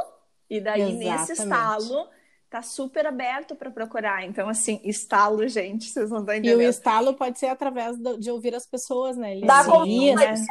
e 0.47 0.62
daí, 0.62 0.82
Exatamente. 0.82 1.10
nesse 1.10 1.32
estalo, 1.34 2.08
tá 2.52 2.62
super 2.62 3.08
aberto 3.08 3.56
para 3.56 3.72
procurar. 3.72 4.26
Então, 4.26 4.50
assim, 4.50 4.82
estalo, 4.84 5.48
gente, 5.48 5.86
vocês 5.86 6.12
não 6.12 6.20
estão 6.20 6.36
entendendo. 6.36 6.62
E 6.62 6.66
o 6.66 6.70
estalo 6.70 7.14
pode 7.14 7.40
ser 7.40 7.46
através 7.46 7.98
de 8.20 8.30
ouvir 8.30 8.54
as 8.54 8.68
pessoas, 8.68 9.16
né? 9.16 9.38
Ele 9.38 9.46
da 9.46 9.64
consultoria, 9.64 10.16
né? 10.16 10.46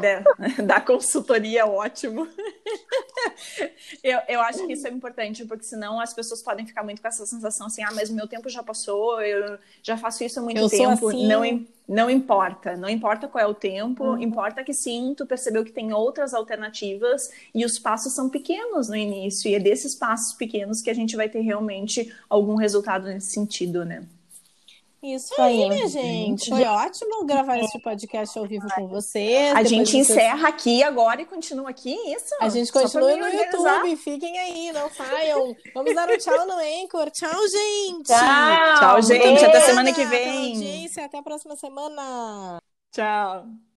da, 0.00 0.62
da 0.62 0.80
consultoria, 0.80 1.66
ótimo. 1.66 2.28
eu, 4.04 4.20
eu 4.28 4.40
acho 4.42 4.64
que 4.64 4.74
isso 4.74 4.86
é 4.86 4.90
importante, 4.90 5.44
porque 5.44 5.64
senão 5.64 6.00
as 6.00 6.14
pessoas 6.14 6.42
podem 6.42 6.64
ficar 6.64 6.84
muito 6.84 7.02
com 7.02 7.08
essa 7.08 7.26
sensação 7.26 7.66
assim, 7.66 7.82
ah, 7.82 7.90
mas 7.92 8.08
o 8.08 8.14
meu 8.14 8.28
tempo 8.28 8.48
já 8.48 8.62
passou, 8.62 9.20
eu 9.20 9.58
já 9.82 9.96
faço 9.96 10.22
isso 10.22 10.38
há 10.38 10.42
muito 10.44 10.60
eu 10.60 10.68
tempo. 10.68 11.08
Assim... 11.08 11.26
Não, 11.26 11.44
não 11.90 12.08
importa, 12.08 12.76
não 12.76 12.88
importa 12.88 13.26
qual 13.26 13.42
é 13.42 13.46
o 13.48 13.52
tempo, 13.52 14.04
uhum. 14.04 14.22
importa 14.22 14.62
que 14.62 14.72
sim, 14.72 15.12
tu 15.16 15.26
percebeu 15.26 15.64
que 15.64 15.72
tem 15.72 15.92
outras 15.92 16.32
alternativas 16.32 17.32
e 17.52 17.64
os 17.64 17.80
passos 17.80 18.12
são 18.12 18.30
pequenos 18.30 18.88
no 18.88 18.94
início, 18.94 19.50
e 19.50 19.56
é 19.56 19.58
desses 19.58 19.96
passos 19.96 20.34
pequenos 20.34 20.80
que 20.80 20.88
a 20.88 20.94
gente 20.94 21.16
vai 21.16 21.28
ter 21.28 21.40
realmente 21.40 22.14
algum 22.28 22.54
resultado 22.54 23.08
nesse 23.08 23.32
sentido, 23.32 23.84
né? 23.84 24.04
Isso 25.02 25.40
aí, 25.40 25.68
minha 25.68 25.88
gente. 25.88 26.50
Foi 26.50 26.62
ótimo 26.64 27.24
gravar 27.24 27.58
esse 27.58 27.80
podcast 27.80 28.38
ao 28.38 28.46
vivo 28.46 28.66
com 28.74 28.86
vocês. 28.86 29.54
A 29.56 29.62
gente 29.62 29.96
encerra 29.96 30.48
aqui 30.48 30.82
agora 30.82 31.22
e 31.22 31.24
continua 31.24 31.70
aqui, 31.70 31.94
isso? 32.12 32.34
A 32.40 32.48
gente 32.50 32.70
continua 32.70 33.16
no 33.16 33.28
YouTube. 33.28 33.96
Fiquem 33.96 34.38
aí, 34.38 34.72
não 34.72 34.90
saiam. 34.90 35.56
Vamos 35.74 35.94
dar 35.94 36.08
um 36.08 36.18
tchau 36.18 36.46
no 36.46 36.54
Anchor. 36.54 37.10
Tchau, 37.10 37.48
gente. 37.48 38.08
Tchau, 38.08 38.78
tchau 38.78 39.02
gente. 39.02 39.44
Até 39.44 39.60
semana 39.60 39.92
que 39.92 40.04
vem. 40.04 40.86
Até 41.02 41.18
a 41.18 41.22
próxima 41.22 41.56
semana. 41.56 42.58
Tchau. 42.92 43.60